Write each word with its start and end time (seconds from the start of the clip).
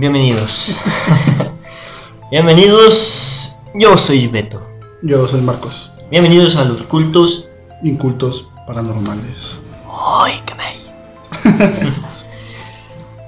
Bienvenidos. 0.00 0.74
Bienvenidos. 2.30 3.52
Yo 3.74 3.98
soy 3.98 4.28
Beto. 4.28 4.66
Yo 5.02 5.28
soy 5.28 5.42
Marcos. 5.42 5.92
Bienvenidos 6.10 6.56
a 6.56 6.64
los 6.64 6.84
cultos. 6.84 7.50
Incultos 7.82 8.48
paranormales. 8.66 9.58
¡Ay, 10.16 10.40
qué 10.46 10.54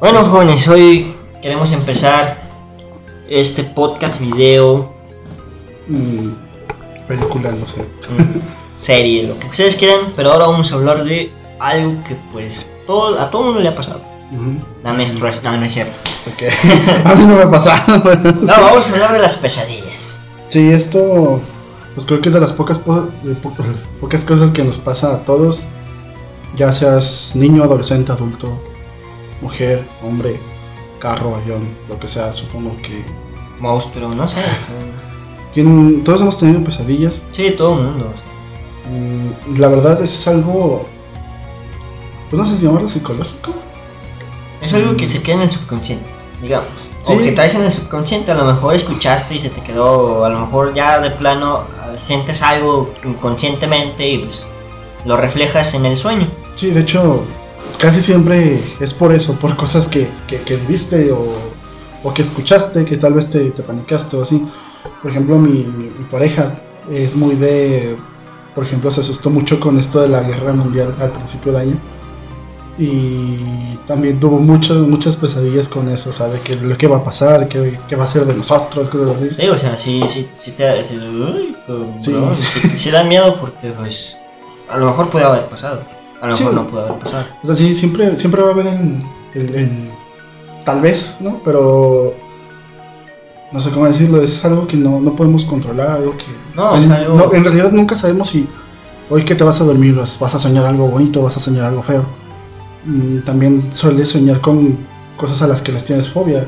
bueno, 0.01 0.25
jóvenes, 0.25 0.67
hoy 0.67 1.15
queremos 1.43 1.73
empezar 1.73 2.41
este 3.29 3.65
podcast, 3.65 4.19
video, 4.19 4.91
Mm, 5.89 6.31
película, 7.07 7.51
no 7.53 7.67
sé. 7.67 7.85
serie, 8.81 9.25
lo 9.25 9.39
que 9.39 9.47
ustedes 9.49 9.77
quieran, 9.77 10.15
pero 10.17 10.33
ahora 10.33 10.47
vamos 10.47 10.73
a 10.73 10.77
hablar 10.77 11.05
de 11.05 11.31
algo 11.61 12.03
que 12.05 12.17
pues 12.33 12.67
todo, 12.87 13.21
a 13.21 13.31
todo 13.31 13.43
mundo 13.43 13.61
le 13.61 13.69
ha 13.69 13.75
pasado. 13.75 14.01
La 14.83 14.95
menstruación, 14.95 15.45
no, 15.45 15.59
no 15.59 15.67
es 15.67 15.75
cierto. 15.75 16.12
Ok. 16.27 16.43
A 17.05 17.15
mí 17.15 17.25
no 17.25 17.37
me 17.37 17.43
ha 17.43 17.51
pasado. 17.51 18.03
No, 18.25 18.47
vamos 18.47 18.89
a 18.89 18.93
hablar 18.93 19.13
de 19.13 19.19
las 19.21 19.37
pesadillas. 19.37 20.15
Sí, 20.49 20.71
esto 20.71 21.41
pues 21.95 22.07
creo 22.07 22.21
que 22.23 22.29
es 22.31 22.35
de 22.35 22.41
las 22.41 22.53
pocas, 22.53 22.79
po- 22.79 23.09
de 23.23 23.35
po- 23.35 23.53
pocas 24.01 24.21
cosas 24.23 24.51
que 24.51 24.63
nos 24.65 24.77
pasa 24.79 25.15
a 25.15 25.19
todos. 25.25 25.63
Ya 26.57 26.73
seas 26.73 27.33
niño, 27.35 27.63
adolescente, 27.65 28.13
adulto, 28.13 28.59
mujer, 29.41 29.87
hombre, 30.03 30.39
carro, 31.01 31.35
avión, 31.35 31.67
lo 31.89 31.99
que 31.99 32.07
sea, 32.07 32.35
supongo 32.35 32.77
que... 32.83 33.03
Monstruo, 33.59 34.11
no 34.15 34.29
sé. 34.29 34.37
Tienen, 35.55 36.05
todos 36.05 36.21
hemos 36.21 36.39
tenido 36.39 36.63
pesadillas. 36.63 37.23
Sí, 37.33 37.53
todo 37.57 37.79
el 37.81 37.87
mundo. 37.87 38.13
Mm, 38.91 39.59
La 39.59 39.69
verdad 39.69 40.03
es 40.03 40.29
algo... 40.29 40.87
Pues 42.29 42.43
no 42.43 42.47
sé 42.47 42.57
si 42.59 42.67
llamarlo 42.67 42.89
psicológico. 42.91 43.53
Es 44.61 44.75
algo 44.75 44.95
que 44.97 45.09
se 45.09 45.23
queda 45.23 45.37
en 45.37 45.43
el 45.43 45.51
subconsciente, 45.53 46.05
digamos. 46.43 46.69
O 47.07 47.13
Sí. 47.17 47.19
que 47.25 47.33
traes 47.33 47.55
en 47.55 47.63
el 47.63 47.73
subconsciente, 47.73 48.31
a 48.33 48.35
lo 48.35 48.45
mejor 48.45 48.75
escuchaste 48.75 49.35
y 49.37 49.39
se 49.39 49.49
te 49.49 49.63
quedó, 49.63 49.91
o 50.21 50.25
a 50.25 50.29
lo 50.29 50.41
mejor 50.41 50.75
ya 50.75 51.01
de 51.01 51.11
plano 51.11 51.65
ah, 51.81 51.93
sientes 51.97 52.43
algo 52.43 52.93
inconscientemente 53.05 54.09
y 54.09 54.19
pues 54.19 54.47
lo 55.07 55.17
reflejas 55.17 55.73
en 55.75 55.87
el 55.87 55.97
sueño. 55.97 56.29
Sí, 56.55 56.71
de 56.71 56.81
hecho, 56.81 57.25
casi 57.79 58.01
siempre 58.01 58.61
es 58.81 58.93
por 58.93 59.13
eso, 59.13 59.35
por 59.35 59.57
cosas 59.57 59.89
que, 59.89 60.09
que, 60.27 60.41
que 60.43 60.57
viste 60.57 61.11
o, 61.11 61.33
o 62.05 62.13
que 62.15 62.23
escuchaste, 62.23 62.85
que 62.85 62.97
tal 62.99 63.15
vez 63.15 63.31
te, 63.31 63.51
te 63.51 63.63
panicaste 63.63 64.17
o 64.17 64.23
así. 64.23 64.47
Por 65.01 65.11
ejemplo, 65.11 65.39
mi, 65.39 65.65
mi- 65.65 65.91
mi 65.91 66.05
pareja 66.11 66.61
es 66.91 67.15
muy 67.17 67.35
de, 67.37 67.97
por 68.55 68.65
ejemplo, 68.65 68.91
se 68.91 69.01
asustó 69.01 69.31
mucho 69.31 69.59
con 69.59 69.79
esto 69.79 70.01
de 70.03 70.09
la 70.09 70.23
guerra 70.23 70.53
mundial 70.53 70.95
al 71.01 71.11
principio 71.13 71.53
del 71.53 71.61
año. 71.71 71.81
Y 72.79 73.77
también 73.87 74.19
tuvo 74.19 74.39
muchas 74.39 74.79
muchas 74.79 75.17
pesadillas 75.17 75.69
con 75.69 75.89
eso, 75.89 76.11
o 76.11 76.13
sea, 76.13 76.29
de 76.29 76.41
que 76.41 76.57
lo 76.57 76.77
que 76.79 76.87
va 76.87 76.99
a 76.99 77.05
pasar, 77.05 77.47
que, 77.49 77.79
que 77.89 77.97
va 77.97 78.05
a 78.05 78.09
ser 78.09 78.25
de 78.25 78.35
nosotros, 78.35 78.89
cosas 78.89 79.17
así. 79.17 79.31
Sí, 79.31 79.47
o 79.49 79.59
sea, 79.59 79.77
sí, 79.77 80.01
sí, 80.07 80.29
sí 80.41 80.53
te 80.53 80.83
sí, 80.83 80.97
uy, 80.99 81.55
cabrón, 81.67 81.97
Sí. 82.01 82.15
sí, 82.63 82.69
sí 82.79 82.91
da 82.91 83.05
miedo 83.05 83.37
porque 83.41 83.71
pues 83.73 84.19
a 84.71 84.79
lo 84.79 84.87
mejor 84.87 85.11
puede 85.11 85.25
haber 85.27 85.47
pasado, 85.47 85.83
a 86.21 86.29
lo 86.29 86.35
Sí. 86.35 86.45
mejor 86.45 86.63
no 86.65 86.67
puede 86.71 86.85
haber 86.87 86.99
pasado. 86.99 87.25
O 87.43 87.47
sea, 87.47 87.55
sí, 87.57 87.75
siempre, 87.75 88.17
siempre 88.17 88.41
va 88.43 88.49
a 88.49 88.53
haber 88.53 88.67
el, 88.69 89.03
el- 89.35 89.55
el- 89.55 89.91
Tal 90.65 90.81
vez, 90.81 91.17
¿no? 91.21 91.41
Pero... 91.45 92.15
No 93.51 93.61
sé 93.61 93.71
cómo 93.71 93.87
decirlo, 93.87 94.23
es 94.23 94.43
algo 94.45 94.67
que 94.67 94.77
no, 94.79 94.99
no 95.01 95.15
podemos 95.15 95.45
controlar, 95.45 95.89
algo 95.91 96.17
que... 96.17 96.25
No, 96.55 96.75
en, 96.77 96.91
algo- 96.91 97.17
no, 97.17 97.35
en 97.35 97.45
realidad 97.45 97.71
nunca 97.73 97.97
sabemos 97.97 98.29
si 98.31 98.49
hoy 99.11 99.25
que 99.25 99.35
te 99.35 99.45
vas 99.45 99.61
a 99.61 99.65
dormir 99.65 99.95
vas 99.95 100.35
a 100.35 100.39
soñar 100.39 100.65
algo 100.65 100.87
bonito 100.87 101.21
o 101.21 101.25
vas 101.25 101.37
a 101.37 101.41
soñar 101.41 101.65
algo 101.65 101.83
feo. 101.83 102.05
Mm, 102.85 103.19
También 103.21 103.71
sueles 103.73 104.11
soñar 104.11 104.41
con 104.41 104.77
cosas 105.17 105.43
a 105.43 105.47
las 105.47 105.63
que 105.63 105.73
les 105.73 105.85
tienes 105.85 106.09
fobia. 106.09 106.47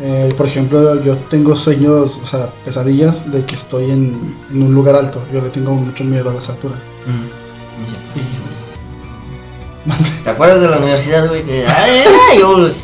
Eh, 0.00 0.32
por 0.36 0.46
ejemplo, 0.46 1.02
yo 1.02 1.16
tengo 1.28 1.54
sueños, 1.54 2.18
o 2.22 2.26
sea, 2.26 2.50
pesadillas 2.64 3.30
de 3.30 3.44
que 3.44 3.54
estoy 3.54 3.90
en, 3.90 4.34
en 4.50 4.62
un 4.62 4.74
lugar 4.74 4.96
alto. 4.96 5.22
Yo 5.32 5.40
le 5.40 5.50
tengo 5.50 5.72
mucho 5.74 6.02
miedo 6.04 6.30
a 6.30 6.34
las 6.34 6.48
alturas. 6.48 6.78
Mm, 7.06 8.18
Y- 8.18 8.52
¿Te 10.24 10.30
acuerdas 10.30 10.60
de 10.60 10.68
la 10.68 10.78
universidad, 10.78 11.26
güey? 11.28 11.42
Que, 11.42 11.66
ay, 11.66 12.04
ay, 12.30 12.38
yo 12.38 12.68
Sí, 12.70 12.80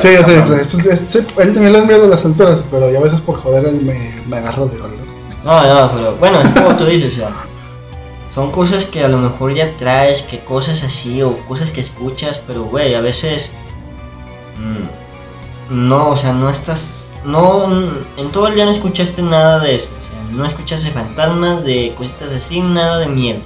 sí, 0.00 0.80
sí, 0.80 0.88
sí, 1.08 1.18
él 1.38 1.52
también 1.52 1.72
le 1.72 1.80
da 1.80 1.84
miedo 1.86 2.04
a 2.04 2.08
las 2.08 2.24
alturas, 2.24 2.60
pero 2.70 2.90
ya 2.90 2.98
a 2.98 3.02
veces 3.02 3.20
por 3.20 3.36
joder 3.40 3.64
él 3.66 3.80
me, 3.82 4.14
me 4.28 4.36
agarró 4.36 4.66
de 4.66 4.78
valor. 4.78 4.96
No, 5.44 5.62
no, 5.62 5.92
pero 5.92 6.16
bueno, 6.18 6.40
es 6.40 6.52
como 6.52 6.76
tú 6.76 6.84
dices, 6.86 7.14
sea, 7.14 7.30
son 8.34 8.50
cosas 8.50 8.86
que 8.86 9.02
a 9.04 9.08
lo 9.08 9.18
mejor 9.18 9.54
ya 9.54 9.76
traes, 9.76 10.22
que 10.22 10.38
cosas 10.40 10.82
así, 10.82 11.22
o 11.22 11.36
cosas 11.48 11.70
que 11.70 11.80
escuchas, 11.80 12.42
pero 12.46 12.64
güey, 12.64 12.94
a 12.94 13.00
veces 13.00 13.50
mm, 14.58 15.88
no, 15.88 16.10
o 16.10 16.16
sea, 16.16 16.32
no 16.32 16.48
estás, 16.50 17.08
no, 17.24 17.64
en 18.16 18.28
todo 18.32 18.48
el 18.48 18.54
día 18.54 18.64
no 18.66 18.70
escuchaste 18.72 19.22
nada 19.22 19.58
de 19.60 19.76
eso, 19.76 19.88
o 20.00 20.04
sea, 20.04 20.36
no 20.36 20.44
escuchaste 20.46 20.90
fantasmas, 20.90 21.64
de 21.64 21.94
cositas 21.96 22.32
así, 22.32 22.60
nada 22.60 22.98
de 22.98 23.06
miedo. 23.06 23.40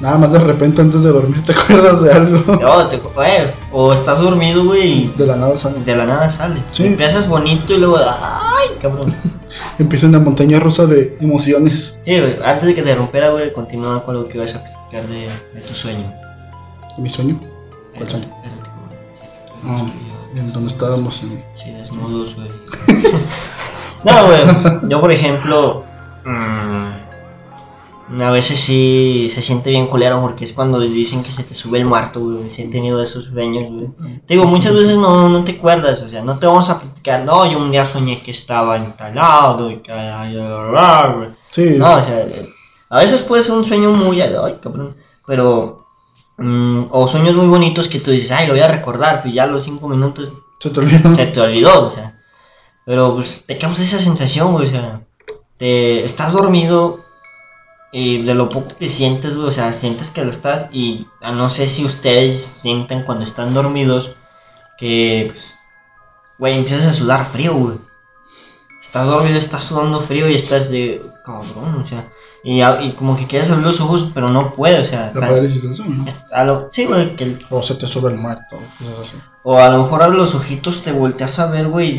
Nada 0.00 0.16
más 0.16 0.30
de 0.30 0.38
repente 0.38 0.80
antes 0.80 1.02
de 1.02 1.10
dormir 1.10 1.42
te 1.44 1.50
acuerdas 1.52 2.00
de 2.00 2.12
algo. 2.12 2.52
No, 2.60 2.86
te- 2.86 2.98
güey, 2.98 3.50
o 3.72 3.92
estás 3.92 4.20
dormido, 4.20 4.64
güey, 4.64 5.12
De 5.16 5.26
la 5.26 5.34
nada 5.34 5.56
sale. 5.56 5.80
de 5.84 5.96
la 5.96 6.06
nada 6.06 6.30
sale. 6.30 6.62
Sí. 6.70 6.86
Empiezas 6.86 7.28
bonito 7.28 7.74
y 7.74 7.78
luego, 7.78 7.96
ay, 7.98 8.47
cabrón. 8.78 9.14
Empieza 9.78 10.06
una 10.06 10.18
montaña 10.18 10.58
rusa 10.60 10.86
de 10.86 11.16
emociones. 11.20 11.98
Sí, 12.04 12.18
güey, 12.18 12.38
antes 12.44 12.66
de 12.66 12.74
que 12.74 12.82
te 12.82 12.94
rompiera, 12.94 13.30
güey, 13.30 13.52
continúa 13.52 14.04
con 14.04 14.14
lo 14.14 14.28
que 14.28 14.38
ibas 14.38 14.54
a 14.54 14.58
explicar 14.58 15.06
de, 15.08 15.28
de 15.54 15.60
tu 15.66 15.74
sueño. 15.74 16.12
¿Mi 16.98 17.08
sueño? 17.10 17.38
¿Cuál 17.96 18.08
sueño? 18.08 18.26
Espérate, 18.26 18.58
Ah, 19.64 19.84
en 20.36 20.52
donde 20.52 20.68
estábamos 20.70 21.20
en... 21.22 21.42
Sí, 21.54 21.72
desnudos, 21.72 22.36
güey. 22.36 22.48
no, 24.04 24.26
güey, 24.26 24.44
pues, 24.44 24.64
yo 24.88 25.00
por 25.00 25.12
ejemplo, 25.12 25.84
mm, 26.24 26.90
a 28.16 28.30
veces 28.30 28.58
sí 28.58 29.28
se 29.28 29.42
siente 29.42 29.70
bien 29.70 29.86
culero 29.86 30.20
porque 30.20 30.44
es 30.44 30.52
cuando 30.52 30.78
les 30.78 30.92
dicen 30.92 31.22
que 31.22 31.30
se 31.30 31.44
te 31.44 31.54
sube 31.54 31.78
el 31.78 31.84
muerto, 31.84 32.20
güey. 32.20 32.50
Si 32.50 32.62
han 32.62 32.70
tenido 32.70 33.02
esos 33.02 33.26
sueños, 33.26 33.70
güey. 33.70 34.20
Te 34.26 34.34
digo, 34.34 34.46
muchas 34.46 34.74
veces 34.74 34.96
no, 34.96 35.28
no 35.28 35.44
te 35.44 35.52
acuerdas, 35.52 36.00
o 36.02 36.08
sea, 36.08 36.22
no 36.22 36.38
te 36.38 36.46
vamos 36.46 36.70
a 36.70 36.80
platicar, 36.80 37.24
no, 37.24 37.50
yo 37.50 37.58
un 37.58 37.70
día 37.70 37.84
soñé 37.84 38.22
que 38.22 38.30
estaba 38.30 38.78
instalado 38.78 39.70
y 39.70 39.78
que... 39.78 39.92
Sí, 41.50 41.74
No, 41.76 41.96
o 41.96 42.02
sea, 42.02 42.26
a 42.90 42.98
veces 43.00 43.22
puede 43.22 43.42
ser 43.42 43.54
un 43.54 43.64
sueño 43.64 43.90
muy, 43.92 44.20
ay, 44.22 44.32
cabrón, 44.62 44.96
pero, 45.26 45.84
mm, 46.38 46.86
o 46.90 47.06
sueños 47.08 47.34
muy 47.34 47.46
bonitos 47.46 47.88
que 47.88 48.00
tú 48.00 48.10
dices, 48.10 48.32
ay, 48.32 48.46
lo 48.46 48.54
voy 48.54 48.62
a 48.62 48.68
recordar, 48.68 49.22
pues 49.22 49.34
ya 49.34 49.44
a 49.44 49.46
los 49.46 49.64
cinco 49.64 49.88
minutos 49.88 50.32
se 50.58 50.70
te 50.70 50.80
olvidó. 50.80 51.14
se 51.14 51.26
te 51.26 51.40
olvidó, 51.40 51.86
o 51.86 51.90
sea, 51.90 52.18
pero 52.86 53.14
pues 53.14 53.44
te 53.46 53.58
causa 53.58 53.82
esa 53.82 53.98
sensación, 53.98 54.52
güey, 54.52 54.66
o 54.66 54.70
sea, 54.70 55.02
te 55.58 56.04
estás 56.04 56.32
dormido 56.32 57.07
y 57.92 58.22
de 58.22 58.34
lo 58.34 58.48
poco 58.50 58.76
que 58.78 58.88
sientes, 58.88 59.34
güey, 59.36 59.48
o 59.48 59.52
sea, 59.52 59.72
sientes 59.72 60.10
que 60.10 60.24
lo 60.24 60.30
estás 60.30 60.66
y 60.72 61.06
ah, 61.22 61.32
no 61.32 61.48
sé 61.50 61.66
si 61.68 61.84
ustedes 61.84 62.40
sienten 62.42 63.02
cuando 63.02 63.24
están 63.24 63.54
dormidos 63.54 64.14
que, 64.76 65.28
pues, 65.30 65.54
güey, 66.38 66.54
empiezas 66.58 66.86
a 66.86 66.92
sudar 66.92 67.24
frío, 67.24 67.54
güey. 67.54 67.78
Estás 68.82 69.06
dormido, 69.06 69.36
estás 69.36 69.64
sudando 69.64 70.00
frío 70.00 70.28
y 70.30 70.34
estás 70.34 70.70
de 70.70 71.02
cabrón, 71.24 71.74
o 71.80 71.84
sea, 71.84 72.08
y, 72.42 72.60
a- 72.62 72.80
y 72.80 72.92
como 72.92 73.16
que 73.16 73.26
quieres 73.26 73.50
abrir 73.50 73.66
los 73.66 73.80
ojos, 73.80 74.10
pero 74.14 74.30
no 74.30 74.52
puedes, 74.54 74.86
o 74.86 74.90
sea, 74.90 75.00
La 75.00 75.06
está- 75.08 75.20
parálisis 75.20 75.62
del 75.62 75.74
sueño. 75.74 76.04
es- 76.06 76.16
a 76.32 76.44
lo- 76.44 76.68
sí, 76.72 76.86
güey, 76.86 77.14
que 77.16 77.24
el- 77.24 77.46
O 77.50 77.62
se 77.62 77.74
te 77.74 77.86
sube 77.86 78.10
el 78.10 78.16
muerto, 78.16 78.56
cosas 78.78 78.94
así. 79.02 79.16
o 79.42 79.58
a 79.58 79.68
lo 79.68 79.82
mejor 79.82 80.02
abres 80.02 80.18
los 80.18 80.34
ojitos, 80.34 80.80
te 80.82 80.92
volteas 80.92 81.38
a 81.38 81.50
ver, 81.50 81.68
güey, 81.68 81.96
y 81.96 81.98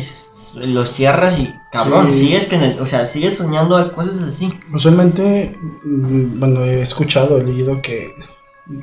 los 0.54 0.90
cierras 0.90 1.38
y 1.38 1.54
cabrón, 1.70 2.12
Sí. 2.12 2.20
sigues 2.26 2.46
que 2.46 2.56
en 2.56 2.62
el- 2.62 2.80
o 2.80 2.86
sea, 2.86 3.06
sigues 3.06 3.36
soñando 3.36 3.92
cosas 3.92 4.22
así. 4.22 4.52
Usualmente, 4.72 5.56
mm, 5.84 6.38
bueno, 6.40 6.64
he 6.64 6.82
escuchado, 6.82 7.38
he 7.38 7.44
leído 7.44 7.80
que 7.82 8.14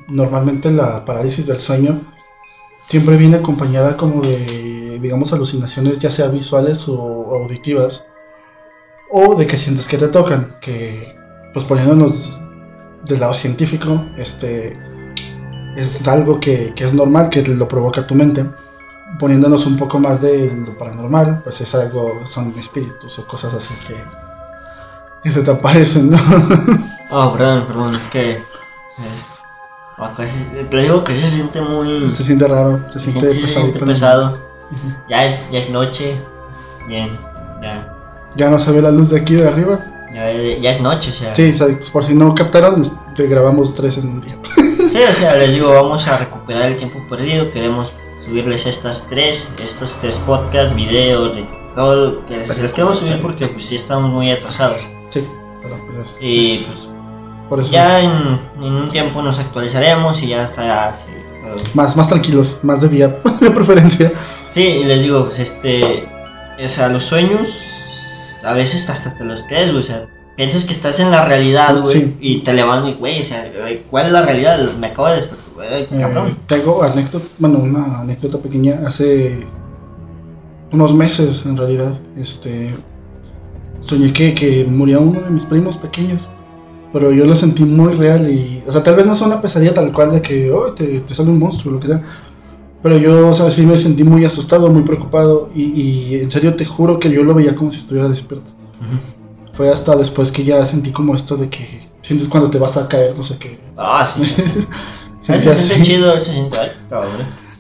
normalmente 0.08 0.72
la 0.72 1.06
parálisis 1.06 1.48
del 1.48 1.58
sueño 1.58 2.02
siempre 2.88 3.18
viene 3.18 3.38
acompañada 3.38 3.98
como 3.98 4.22
de, 4.22 4.98
digamos, 5.02 5.34
alucinaciones 5.34 6.00
ya 6.00 6.12
sea 6.12 6.28
visuales 6.28 6.88
o 6.88 7.36
auditivas, 7.36 8.06
o 9.12 9.36
de 9.36 9.48
que 9.48 9.58
sientes 9.58 9.88
que 9.88 9.98
te 9.98 10.08
tocan, 10.08 10.56
que 10.62 11.16
pues 11.54 11.66
poniéndonos 11.66 12.38
del 13.06 13.20
lado 13.22 13.34
científico, 13.34 14.06
este 14.18 14.74
es 15.78 16.08
algo 16.08 16.40
que, 16.40 16.74
que 16.76 16.84
es 16.84 16.94
normal, 16.94 17.30
que 17.30 17.42
lo 17.44 17.68
provoca 17.68 18.06
tu 18.08 18.16
mente. 18.16 18.46
Poniéndonos 19.20 19.66
un 19.66 19.78
poco 19.78 20.00
más 20.00 20.22
de 20.22 20.54
lo 20.66 20.78
paranormal, 20.78 21.42
pues 21.44 21.62
es 21.62 21.74
algo, 21.76 22.26
son 22.26 22.54
espíritus 22.58 23.18
o 23.20 23.26
cosas 23.26 23.54
así 23.54 23.74
que, 23.88 23.96
que 25.24 25.32
se 25.32 25.42
te 25.42 25.52
aparecen, 25.52 26.12
¿no? 26.12 26.18
Oh, 27.10 27.32
perdón, 27.32 27.66
perdón, 27.68 27.96
es 27.96 28.06
que 28.10 28.32
eh, 28.32 28.42
acá 29.98 30.26
digo 30.72 31.06
que 31.06 31.16
se 31.16 31.28
siente 31.30 31.62
muy 31.62 32.14
se 32.14 32.24
siente 32.24 32.46
raro, 32.48 32.82
se 32.90 33.00
se 33.00 33.12
siente 33.12 33.30
se 33.32 33.86
pesado. 33.86 34.38
Ya 35.08 35.26
es 35.26 35.50
ya 35.50 35.60
es 35.60 35.70
noche. 35.70 36.20
Bien, 36.88 37.18
ya. 37.62 37.94
Ya 38.36 38.50
no 38.50 38.60
se 38.60 38.72
ve 38.72 38.82
la 38.82 38.92
luz 38.92 39.10
de 39.10 39.20
aquí 39.20 39.36
de 39.36 39.48
arriba. 39.48 39.80
Ya, 40.14 40.32
ya 40.32 40.70
es 40.70 40.82
noche, 40.82 41.12
o 41.12 41.14
sea. 41.14 41.36
Sí, 41.36 41.54
por 41.92 42.04
si 42.04 42.14
no 42.14 42.34
captaron, 42.36 42.84
te 43.16 43.28
grabamos 43.28 43.74
tres 43.74 43.98
en 43.98 44.08
un 44.08 44.22
día. 44.22 44.38
Sí, 44.90 45.00
o 45.02 45.14
sea, 45.14 45.36
les 45.36 45.54
digo, 45.54 45.70
vamos 45.74 46.08
a 46.08 46.18
recuperar 46.18 46.64
el 46.64 46.78
tiempo 46.78 47.00
perdido, 47.10 47.52
queremos 47.52 47.92
subirles 48.28 48.66
estas 48.66 49.08
tres, 49.08 49.48
estos 49.64 49.96
tres 50.02 50.18
podcasts, 50.20 50.76
videos, 50.76 51.36
de 51.36 51.48
todo 51.76 51.96
lo 51.96 52.26
que 52.26 52.38
les, 52.38 52.58
les 52.60 52.72
queremos 52.72 52.98
subir 52.98 53.20
porque 53.22 53.48
pues 53.48 53.66
sí 53.66 53.76
estamos 53.76 54.12
muy 54.12 54.30
atrasados. 54.32 54.82
Sí, 55.10 55.24
pero 55.62 55.78
pues 55.88 56.08
es- 56.10 56.22
Y 56.22 56.52
es- 56.54 56.62
pues 56.64 56.90
por 57.50 57.60
eso 57.62 57.72
ya 57.72 58.02
en, 58.02 58.40
en 58.62 58.74
un 58.74 58.92
tiempo 58.92 59.22
nos 59.22 59.40
actualizaremos 59.40 60.22
y 60.22 60.28
ya 60.30 60.48
será 60.48 60.94
pero- 61.42 61.56
más, 61.74 61.96
más 61.96 62.08
tranquilos, 62.10 62.60
más 62.64 62.82
de 62.82 62.90
día 62.90 63.08
de 63.42 63.52
preferencia. 63.52 64.12
Sí, 64.52 64.64
y 64.64 64.84
les 64.84 65.02
digo, 65.02 65.26
pues 65.26 65.40
este, 65.40 66.08
o 66.64 66.68
sea, 66.70 66.90
los 66.90 67.04
sueños 67.04 68.38
a 68.44 68.54
veces 68.54 68.90
hasta 68.90 69.16
te 69.18 69.24
los 69.24 69.44
crees, 69.44 69.70
güey, 69.70 69.80
o 69.80 69.84
sea, 69.84 70.08
piensas 70.36 70.66
que 70.66 70.74
estás 70.74 71.00
en 71.00 71.10
la 71.12 71.24
realidad, 71.24 71.80
güey, 71.82 71.94
Sí. 71.94 72.18
y 72.20 72.38
te 72.40 72.54
levantas 72.54 72.92
y, 72.92 72.94
güey, 72.96 73.22
o 73.22 73.24
sea, 73.24 73.50
¿cuál 73.90 74.08
es 74.08 74.12
la 74.12 74.22
realidad? 74.24 74.60
Me 74.80 74.88
acabo 74.88 75.08
de 75.08 75.16
despertar, 75.16 75.46
Eh, 75.64 75.88
cabrón. 76.00 76.38
tengo 76.48 76.84
anécdota, 76.84 77.26
bueno, 77.40 77.60
una 77.60 78.02
anécdota 78.02 78.38
pequeña. 78.38 78.82
Hace 78.86 79.46
unos 80.72 80.94
meses, 80.94 81.46
en 81.46 81.58
realidad, 81.58 82.00
este, 82.18 82.74
soñé 83.82 84.14
que, 84.14 84.34
que 84.34 84.66
murió 84.66 85.02
uno 85.02 85.22
de 85.22 85.30
mis 85.30 85.46
primos 85.46 85.78
pequeños. 85.78 86.30
Pero 86.94 87.12
yo 87.12 87.26
lo 87.26 87.36
sentí 87.36 87.66
muy 87.66 87.94
real 87.94 88.32
y, 88.32 88.64
o 88.66 88.72
sea, 88.72 88.82
tal 88.82 88.96
vez 88.96 89.06
no 89.06 89.16
sea 89.16 89.28
una 89.28 89.42
pesadilla 89.42 89.74
tal 89.74 89.92
cual 89.92 90.12
de 90.12 90.22
que, 90.22 90.52
oh, 90.52 90.72
te, 90.74 91.02
te 91.02 91.14
sale 91.14 91.30
un 91.30 91.40
monstruo, 91.40 91.74
lo 91.74 91.80
que 91.80 91.88
sea. 91.88 92.02
Pero 92.82 92.98
yo, 92.98 93.30
o 93.30 93.34
sea, 93.34 93.52
sí 93.52 93.66
me 93.66 93.78
sentí 93.78 94.04
muy 94.04 94.24
asustado, 94.24 94.70
muy 94.70 94.84
preocupado 94.84 95.50
y, 95.54 95.64
y 95.64 96.16
en 96.16 96.30
serio 96.30 96.56
te 96.56 96.64
juro 96.64 97.00
que 97.00 97.10
yo 97.10 97.24
lo 97.24 97.34
veía 97.34 97.56
como 97.56 97.72
si 97.72 97.78
estuviera 97.78 98.08
despierto. 98.08 98.52
Ujú. 98.80 99.54
Fue 99.58 99.70
hasta 99.70 99.96
después 99.96 100.32
que 100.32 100.44
ya 100.44 100.64
sentí 100.64 100.92
como 100.92 101.16
esto 101.16 101.36
de 101.36 101.50
que 101.50 101.88
sientes 102.02 102.28
cuando 102.28 102.50
te 102.50 102.60
vas 102.60 102.78
a 102.78 102.88
caer, 102.88 103.18
no 103.18 103.24
sé 103.24 103.38
qué. 103.38 103.60
Ah, 103.76 104.06
sí, 104.06 104.24
sí, 104.24 104.36
sí. 104.54 104.68
Sentí 105.28 105.44
se 105.44 105.54
siente 105.56 105.74
así. 105.74 105.82
chido, 105.84 106.20
se 106.20 106.34
siente, 106.34 106.58
ay, 106.60 106.72
cabrón. 106.90 107.12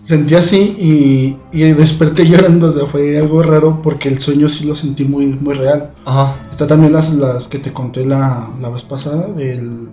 Sentí 0.03 0.35
así 0.35 0.57
y, 0.79 1.37
y 1.51 1.73
desperté 1.73 2.25
llorando, 2.25 2.69
o 2.69 2.71
sea, 2.71 2.85
fue 2.85 3.17
algo 3.17 3.43
raro 3.43 3.81
porque 3.81 4.07
el 4.07 4.19
sueño 4.19 4.47
sí 4.47 4.65
lo 4.65 4.73
sentí 4.73 5.03
muy, 5.03 5.25
muy 5.27 5.53
real. 5.53 5.91
Ajá, 6.05 6.35
Está 6.49 6.65
también 6.65 6.93
las, 6.93 7.13
las 7.13 7.47
que 7.49 7.59
te 7.59 7.73
conté 7.73 8.05
la, 8.05 8.49
la 8.61 8.69
vez 8.69 8.83
pasada 8.83 9.27
del 9.27 9.89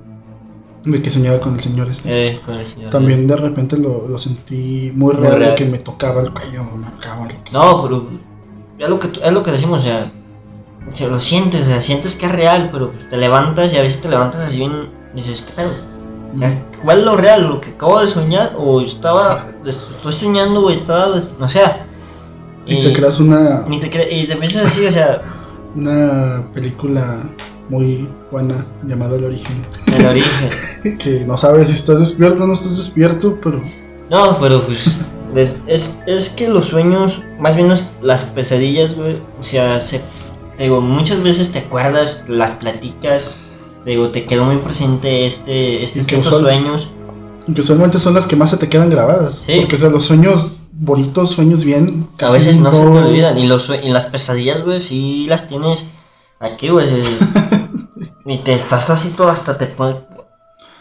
de 0.85 1.01
que 1.03 1.11
soñaba 1.11 1.41
con 1.41 1.55
el 1.55 1.61
señor 1.61 1.89
este. 1.91 2.29
eh, 2.29 2.41
con 2.45 2.57
el 2.57 2.67
señor. 2.69 2.91
También 2.91 3.27
de 3.27 3.37
repente 3.37 3.77
lo, 3.79 4.07
lo 4.07 4.19
sentí 4.19 4.93
muy 4.95 5.15
Muy 5.15 5.23
real, 5.23 5.33
de 5.33 5.39
real. 5.39 5.55
que 5.57 5.65
me 5.65 5.79
tocaba 5.79 6.23
el 6.23 6.31
cuello, 6.33 6.63
me 6.77 6.91
tocaba 6.91 7.23
lo 7.27 7.43
que 7.45 7.51
sea. 7.51 7.61
No, 7.61 7.83
pero 7.83 8.07
es 8.79 8.89
lo 8.89 9.01
que, 9.01 9.09
es 9.21 9.33
lo 9.33 9.43
que 9.43 9.51
decimos, 9.51 9.81
o 9.81 9.83
sea, 9.83 10.13
o 10.93 10.95
sea, 10.95 11.09
lo 11.09 11.19
sientes, 11.21 11.63
o 11.63 11.65
sea, 11.65 11.81
sientes 11.81 12.15
que 12.17 12.27
es 12.27 12.33
real, 12.33 12.69
pero 12.71 12.93
te 13.11 13.17
levantas 13.17 13.73
y 13.73 13.79
a 13.79 13.83
veces 13.83 14.01
te 14.03 14.11
levantas 14.11 14.43
así 14.43 14.59
bien, 14.59 14.91
dices, 15.15 15.41
¿qué 15.43 15.55
pedo? 15.55 15.73
O 16.35 16.39
sea, 16.39 16.65
¿Cuál 16.85 16.99
es 17.01 17.05
lo 17.05 17.17
real? 17.17 17.49
¿Lo 17.49 17.61
que 17.61 17.71
acabo 17.71 18.01
de 18.01 18.07
soñar? 18.07 18.53
¿O 18.57 18.81
estaba, 18.81 19.47
estoy 19.65 20.13
soñando, 20.13 20.63
güey, 20.63 20.77
estaba, 20.77 21.11
des- 21.13 21.29
o 21.41 21.49
sea... 21.49 21.87
Y 22.67 22.81
te 22.83 22.93
creas 22.93 23.21
una, 23.21 23.65
Y 23.71 23.79
te, 23.79 23.91
cre- 23.91 24.09
y 24.11 24.27
te 24.27 24.33
empiezas 24.35 24.67
así, 24.67 24.87
o 24.87 24.93
sea, 24.93 25.21
una 25.77 26.45
película 26.55 27.23
muy 27.69 28.09
buena 28.31 28.67
llamada 28.87 29.17
El 29.17 29.25
Origen. 29.25 29.67
el 29.87 30.07
origen. 30.07 30.99
Que 30.99 31.21
no 31.27 31.37
sabes 31.37 31.69
si 31.69 31.75
estás 31.75 31.99
despierto 31.99 32.45
o 32.45 32.47
no 32.47 32.55
estás 32.55 32.77
despierto, 32.77 33.39
pero 33.43 33.63
No, 34.11 34.39
pero 34.39 34.63
pues 34.63 34.87
es, 35.35 35.57
es, 35.67 35.99
es 36.07 36.29
que 36.31 36.49
los 36.49 36.67
sueños, 36.67 37.23
más 37.39 37.55
bien 37.57 37.69
los- 37.69 37.83
las 38.03 38.25
pesadillas, 38.25 38.95
güey, 38.95 39.17
o 39.39 39.43
sea, 39.43 39.79
se, 39.81 40.01
te 40.57 40.65
digo, 40.65 40.81
muchas 40.81 41.23
veces 41.23 41.53
te 41.53 41.59
acuerdas, 41.61 42.25
las 42.29 42.55
platicas, 42.55 43.31
digo, 43.85 44.11
te 44.11 44.25
quedó 44.27 44.45
muy 44.45 44.57
presente 44.59 45.27
este, 45.27 45.83
este 45.83 46.01
estos 46.01 46.41
sueños. 46.41 46.89
que 47.53 47.61
usualmente 47.61 47.99
son 47.99 48.15
las 48.15 48.27
que 48.27 48.37
más 48.37 48.51
se 48.51 48.57
te 48.57 48.69
quedan 48.69 48.91
grabadas. 48.91 49.43
Sí. 49.45 49.61
Porque, 49.61 49.77
o 49.77 49.79
sea, 49.79 49.89
los 49.91 50.05
sueños 50.05 50.57
bonitos, 50.73 51.31
sueños 51.31 51.65
bien. 51.65 52.09
A 52.21 52.31
veces 52.31 52.59
no 52.61 52.73
se 52.73 52.81
te 52.81 52.87
olvidan, 52.99 53.39
y, 53.39 53.47
los, 53.47 53.69
y 53.71 53.89
las 53.91 54.07
pesadillas, 54.07 54.65
güey, 54.65 54.81
sí 54.81 55.27
las 55.29 55.49
tienes 55.49 55.91
aquí, 56.41 56.69
güey, 56.69 56.89
y 58.27 58.39
te 58.39 58.55
estás 58.55 58.91
así 58.91 59.09
todo, 59.11 59.29
hasta 59.31 59.57
te 59.59 59.67
pon- 59.67 60.05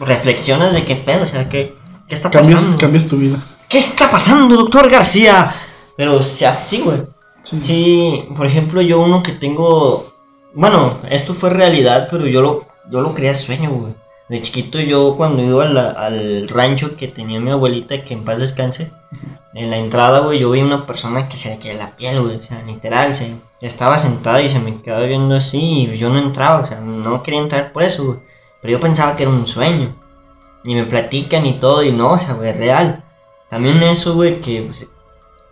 reflexionas 0.00 0.72
de 0.72 0.84
qué 0.84 0.96
pedo, 0.96 1.24
o 1.24 1.26
sea, 1.26 1.48
qué, 1.48 1.76
qué 2.08 2.14
está 2.16 2.30
Cambias, 2.30 2.56
pasando. 2.60 2.78
cambias 2.78 3.06
tu 3.06 3.16
vida. 3.16 3.38
¿Qué 3.68 3.78
está 3.78 4.10
pasando, 4.10 4.56
doctor 4.56 4.90
García? 4.90 5.54
Pero, 5.96 6.16
o 6.16 6.22
sea, 6.22 6.52
sí, 6.52 6.80
güey. 6.80 7.02
Sí. 7.42 7.58
Sí, 7.62 8.24
por 8.36 8.46
ejemplo, 8.46 8.80
yo 8.82 9.00
uno 9.00 9.22
que 9.22 9.32
tengo. 9.32 10.12
Bueno, 10.54 10.98
esto 11.10 11.34
fue 11.34 11.50
realidad, 11.50 12.08
pero 12.10 12.26
yo 12.26 12.40
lo, 12.40 12.66
yo 12.90 13.00
lo 13.00 13.14
creía 13.14 13.34
sueño, 13.34 13.70
güey. 13.70 13.94
De 14.28 14.40
chiquito, 14.40 14.80
yo 14.80 15.16
cuando 15.16 15.42
iba 15.42 15.66
la- 15.66 15.90
al 15.90 16.48
rancho 16.48 16.96
que 16.96 17.08
tenía 17.08 17.40
mi 17.40 17.50
abuelita, 17.50 18.04
que 18.04 18.14
en 18.14 18.24
paz 18.24 18.38
descanse, 18.40 18.90
en 19.52 19.70
la 19.70 19.76
entrada, 19.76 20.20
güey, 20.20 20.38
yo 20.38 20.50
vi 20.50 20.62
una 20.62 20.86
persona 20.86 21.28
que 21.28 21.36
se 21.36 21.50
le 21.50 21.58
caía 21.58 21.74
la 21.74 21.96
piel, 21.96 22.20
güey. 22.22 22.36
O 22.36 22.42
sea, 22.42 22.62
literal, 22.62 23.14
se, 23.14 23.34
estaba 23.60 23.98
sentada 23.98 24.40
y 24.42 24.48
se 24.48 24.58
me 24.60 24.80
quedaba 24.80 25.04
viendo 25.04 25.34
así, 25.36 25.58
y 25.90 25.96
yo 25.98 26.08
no 26.08 26.18
entraba, 26.18 26.60
o 26.60 26.66
sea, 26.66 26.80
no 26.80 27.22
quería 27.22 27.40
entrar 27.40 27.72
por 27.72 27.82
eso, 27.82 28.04
güey. 28.06 28.18
Pero 28.62 28.72
yo 28.72 28.80
pensaba 28.80 29.14
que 29.14 29.24
era 29.24 29.32
un 29.32 29.46
sueño. 29.46 29.94
Y 30.64 30.74
me 30.74 30.84
platican 30.84 31.44
y 31.44 31.60
todo, 31.60 31.82
y 31.82 31.92
no, 31.92 32.12
o 32.12 32.18
sea, 32.18 32.32
güey, 32.34 32.48
es 32.50 32.56
real. 32.56 33.04
También 33.50 33.82
eso, 33.82 34.14
güey, 34.14 34.40
que 34.40 34.62
pues, 34.62 34.88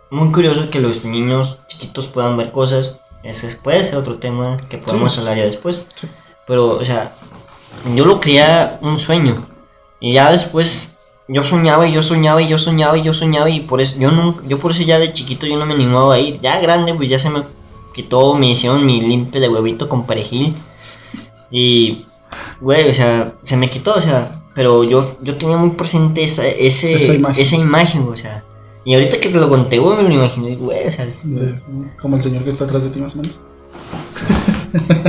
muy 0.09 0.31
curioso 0.31 0.69
que 0.71 0.79
los 0.81 1.03
niños 1.05 1.59
chiquitos 1.67 2.07
puedan 2.07 2.35
ver 2.37 2.51
cosas. 2.51 2.97
Ese 3.21 3.55
puede 3.57 3.83
ser 3.83 3.97
otro 3.99 4.17
tema 4.17 4.57
que 4.67 4.79
podemos 4.79 5.13
Sí. 5.13 5.19
hablar 5.19 5.37
ya 5.37 5.43
después. 5.45 5.87
Sí. 5.93 6.07
Pero, 6.47 6.77
o 6.77 6.85
sea, 6.85 7.13
yo 7.95 8.05
lo 8.05 8.19
creía 8.19 8.77
un 8.81 8.97
sueño. 8.97 9.45
Y 9.99 10.13
ya 10.13 10.31
después 10.31 10.95
yo 11.29 11.43
soñaba 11.43 11.87
y 11.87 11.93
yo 11.93 12.03
soñaba 12.03 12.41
y 12.41 12.47
yo 12.49 12.57
soñaba 12.59 12.97
y 12.97 13.01
yo 13.03 13.13
soñaba 13.13 13.49
y 13.49 13.61
por 13.61 13.79
eso 13.79 13.97
yo 13.97 14.11
no, 14.11 14.37
yo 14.45 14.57
por 14.59 14.71
eso 14.71 14.83
ya 14.83 14.99
de 14.99 15.13
chiquito 15.13 15.45
yo 15.47 15.57
no 15.57 15.65
me 15.65 15.73
animaba 15.73 16.15
a 16.15 16.19
ir. 16.19 16.39
Ya 16.41 16.59
grande 16.59 16.93
pues 16.93 17.09
ya 17.09 17.17
se 17.19 17.29
me 17.29 17.43
quitó, 17.93 18.35
me 18.35 18.49
hicieron 18.51 18.85
mi 18.85 18.99
limpio 19.01 19.39
de 19.39 19.47
huevito 19.49 19.87
con 19.87 20.05
perejil. 20.05 20.53
Y 21.49 22.05
güey, 22.59 22.89
o 22.89 22.93
sea, 22.93 23.33
se 23.43 23.55
me 23.57 23.69
quitó, 23.69 23.93
o 23.95 24.01
sea, 24.01 24.41
pero 24.55 24.83
yo 24.83 25.17
yo 25.21 25.35
tenía 25.35 25.57
muy 25.57 25.71
presente 25.71 26.23
esa 26.23 26.45
ese 26.47 26.95
Esa 26.95 27.13
imagen. 27.13 27.41
esa 27.41 27.55
imagen, 27.55 28.07
o 28.09 28.17
sea. 28.17 28.43
Y 28.85 28.93
ahorita 28.95 29.19
que 29.21 29.29
te 29.29 29.39
lo 29.39 29.47
conté, 29.47 29.77
güey, 29.77 29.95
me 29.97 30.03
lo 30.03 30.11
imaginé, 30.15 30.55
güey, 30.57 30.87
o 30.87 30.91
sea, 30.91 31.05
es- 31.05 31.23
como 32.01 32.17
el 32.17 32.23
señor 32.23 32.43
que 32.43 32.49
está 32.49 32.65
atrás 32.65 32.83
de 32.83 32.89
ti, 32.89 32.99
más 32.99 33.13
o 33.15 33.19
menos. 33.19 33.39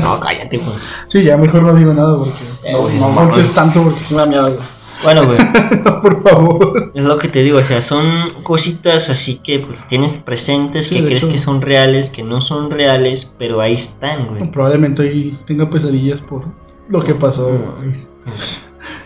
No, 0.02 0.20
cállate, 0.20 0.58
güey. 0.58 0.76
Sí, 1.08 1.22
ya 1.24 1.36
mejor 1.36 1.62
no 1.62 1.74
digo 1.74 1.92
nada 1.94 2.16
porque. 2.18 2.32
Eh, 2.64 2.72
no 2.72 2.82
güey, 2.82 2.94
no 2.98 3.08
no 3.08 3.14
mames. 3.14 3.54
tanto 3.54 3.82
porque 3.82 4.00
sí 4.04 4.14
me 4.14 4.20
da 4.20 4.26
miedo. 4.26 4.44
güey. 4.46 4.58
Bueno, 5.02 5.24
güey. 5.26 5.38
Por 6.02 6.22
favor. 6.22 6.92
Es 6.94 7.02
lo 7.04 7.18
que 7.18 7.28
te 7.28 7.42
digo, 7.42 7.58
o 7.58 7.62
sea, 7.62 7.82
son 7.82 8.04
cositas 8.42 9.10
así 9.10 9.38
que 9.38 9.58
pues 9.58 9.86
tienes 9.88 10.16
presentes, 10.16 10.86
Sí, 10.86 10.96
que 10.96 11.04
crees 11.04 11.24
hecho. 11.24 11.32
que 11.32 11.38
son 11.38 11.60
reales, 11.60 12.10
que 12.10 12.22
no 12.22 12.40
son 12.40 12.70
reales, 12.70 13.30
pero 13.38 13.60
ahí 13.60 13.74
están, 13.74 14.28
güey. 14.28 14.50
Probablemente 14.50 15.02
hoy 15.02 15.38
tenga 15.46 15.68
pesadillas 15.68 16.20
por 16.20 16.44
lo 16.88 17.02
que 17.04 17.14
pasó. 17.14 17.48
güey. 17.48 18.06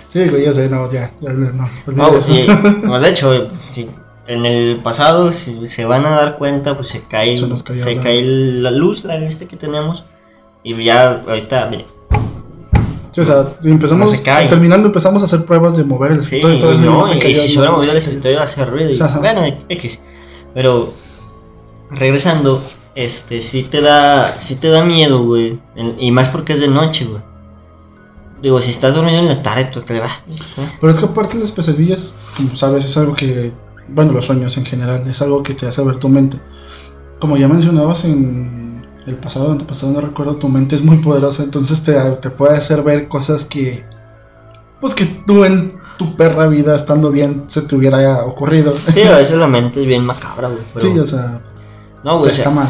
Sí, 0.09 0.29
güey, 0.29 0.45
ya 0.45 0.53
sé, 0.53 0.69
no, 0.69 0.91
ya, 0.91 1.11
ya, 1.21 1.31
no, 1.33 1.69
No, 1.87 2.11
y- 2.29 2.47
no, 2.87 2.99
de 3.00 3.09
hecho, 3.11 3.49
si 3.73 3.88
en 4.27 4.47
el 4.47 4.77
pasado, 4.83 5.33
si 5.33 5.67
se 5.67 5.85
van 5.85 6.07
a 6.07 6.11
dar 6.11 6.37
cuenta, 6.38 6.77
pues 6.77 6.88
se 6.88 7.03
cae, 7.03 7.37
Se 7.37 7.47
se 7.83 7.95
la- 7.97 8.03
cae 8.03 8.23
la 8.23 8.71
luz, 8.71 9.05
la 9.05 9.17
este 9.17 9.47
que 9.47 9.57
tenemos, 9.57 10.05
y 10.62 10.83
ya 10.83 11.23
ahorita, 11.27 11.69
mire, 11.71 11.87
Sí, 13.12 13.23
o 13.23 13.25
sea, 13.25 13.55
empezamos, 13.65 14.12
No 14.12 14.49
terminando 14.49 14.87
empezamos 14.87 15.23
a 15.23 15.25
hacer 15.25 15.45
pruebas 15.45 15.77
de 15.77 15.85
mover 15.85 16.12
el 16.12 16.19
sí, 16.23 16.37
escritorio 16.37 16.57
y 16.57 16.61
todo 16.61 16.73
eso, 16.73 16.81
no, 16.83 17.15
y, 17.15 17.19
cayó, 17.19 17.35
si 17.41 17.49
se 17.49 17.59
hubiera 17.59 17.73
movido 17.73 17.93
el 17.93 17.99
escritorio 17.99 18.43
hacer 18.43 18.71
ruido, 18.71 18.91
y, 18.91 19.00
Ajá. 19.00 19.19
bueno, 19.19 19.43
X, 19.69 19.99
pero 20.55 20.93
regresando, 21.91 22.62
este, 22.95 23.41
sí 23.41 23.62
te 23.65 23.81
da, 23.81 24.37
sí 24.37 24.57
te 24.57 24.69
da 24.69 24.85
miedo, 24.85 25.25
güey, 25.25 25.59
y 25.99 26.11
más 26.11 26.29
porque 26.29 26.53
es 26.53 26.61
de 26.61 26.69
noche, 26.69 27.07
güey. 27.07 27.23
Digo, 28.43 28.61
si 28.61 28.71
estás 28.71 28.95
dormido 28.95 29.19
en 29.19 29.27
la 29.27 29.43
tarde, 29.43 29.65
tú 29.65 29.81
te 29.81 29.99
vas. 29.99 30.23
Pero 30.81 30.93
es 30.93 30.99
que 31.00 31.07
aparte 31.07 31.35
de 31.35 31.43
las 31.43 31.50
pesadillas, 31.50 32.15
como 32.37 32.55
sabes, 32.55 32.85
es 32.85 32.97
algo 32.97 33.15
que, 33.15 33.50
bueno, 33.88 34.12
los 34.12 34.27
sueños 34.27 34.57
en 34.59 34.65
general, 34.65 35.03
es 35.09 35.21
algo 35.23 35.43
que 35.43 35.55
te 35.55 35.67
hace 35.67 35.83
ver 35.83 35.97
tu 35.97 36.09
mente. 36.09 36.38
Como 37.19 37.37
ya 37.37 37.49
mencionabas 37.49 38.05
en 38.05 38.68
el 39.09 39.17
pasado, 39.17 39.50
antepasado, 39.53 39.93
no 39.93 40.00
recuerdo, 40.00 40.37
tu 40.37 40.49
mente 40.49 40.77
es 40.77 40.83
muy 40.83 40.99
poderosa, 40.99 41.43
entonces 41.43 41.83
te, 41.83 41.93
te 41.95 42.31
puede 42.31 42.57
hacer 42.57 42.83
ver 42.83 43.09
cosas 43.09 43.45
que, 43.45 43.85
pues 44.81 44.95
que 44.95 45.05
tú 45.27 45.45
en 45.45 45.79
tu 45.99 46.15
perra 46.17 46.47
vida, 46.47 46.77
estando 46.77 47.11
bien, 47.11 47.45
se 47.49 47.62
te 47.62 47.75
hubiera 47.75 48.25
ocurrido. 48.25 48.75
Sí, 48.93 49.03
a 49.03 49.17
veces 49.17 49.37
la 49.37 49.49
mente 49.49 49.81
es 49.83 49.87
bien 49.88 50.05
macabra, 50.07 50.49
güey. 50.49 50.62
Pero... 50.75 50.93
Sí, 50.93 50.99
o 50.99 51.05
sea, 51.05 51.41
no, 52.05 52.19
güey, 52.19 52.31
o 52.31 52.35
está 52.35 52.50
mal. 52.50 52.69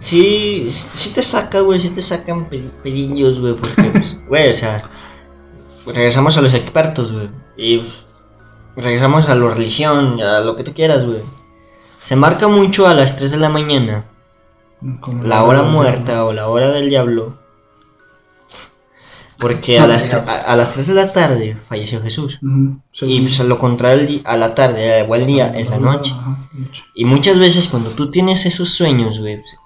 sí, 0.00 0.66
sí 0.70 1.10
te 1.10 1.22
saca, 1.22 1.60
güey, 1.60 1.78
sí 1.78 1.90
te 1.90 2.00
sacan 2.00 2.46
pe- 2.48 2.70
pedillos, 2.82 3.38
güey, 3.40 3.54
porque, 3.54 3.82
pues, 3.92 4.18
güey, 4.28 4.50
o 4.50 4.54
sea, 4.54 4.82
regresamos 5.86 6.36
a 6.36 6.40
los 6.42 6.54
expertos, 6.54 7.12
güey, 7.12 7.28
y 7.56 7.78
pues, 7.78 8.06
regresamos 8.76 9.28
a 9.28 9.34
la 9.34 9.50
religión, 9.54 10.20
a 10.20 10.40
lo 10.40 10.56
que 10.56 10.64
tú 10.64 10.72
quieras, 10.72 11.04
güey. 11.04 11.20
Se 12.02 12.16
marca 12.16 12.48
mucho 12.48 12.86
a 12.88 12.94
las 12.94 13.16
3 13.16 13.32
de 13.32 13.36
la 13.36 13.50
mañana, 13.50 14.06
Como 15.00 15.22
la 15.24 15.44
hora 15.44 15.62
muerta 15.62 16.24
o 16.24 16.32
la 16.32 16.48
hora 16.48 16.70
del 16.70 16.88
diablo. 16.88 17.38
Porque 19.38 19.78
a 19.78 19.86
las, 19.88 20.12
a, 20.12 20.18
a 20.18 20.56
las 20.56 20.72
3 20.72 20.86
de 20.86 20.94
la 20.94 21.12
tarde 21.12 21.56
falleció 21.68 22.00
Jesús. 22.00 22.38
Ujú, 22.42 22.80
sí. 22.92 23.06
Y 23.06 23.20
pues 23.22 23.40
a 23.40 23.44
lo 23.44 23.58
contrario, 23.58 24.20
a 24.24 24.36
la 24.36 24.54
tarde 24.54 25.02
o 25.08 25.14
el 25.14 25.26
día 25.26 25.48
es 25.58 25.68
la 25.68 25.78
noche. 25.78 26.12
Y 26.94 27.04
muchas 27.04 27.38
veces 27.38 27.68
cuando 27.68 27.90
tú 27.90 28.10
tienes 28.10 28.46
esos 28.46 28.70
sueños, 28.70 29.18
güey, 29.18 29.36
pues, 29.36 29.58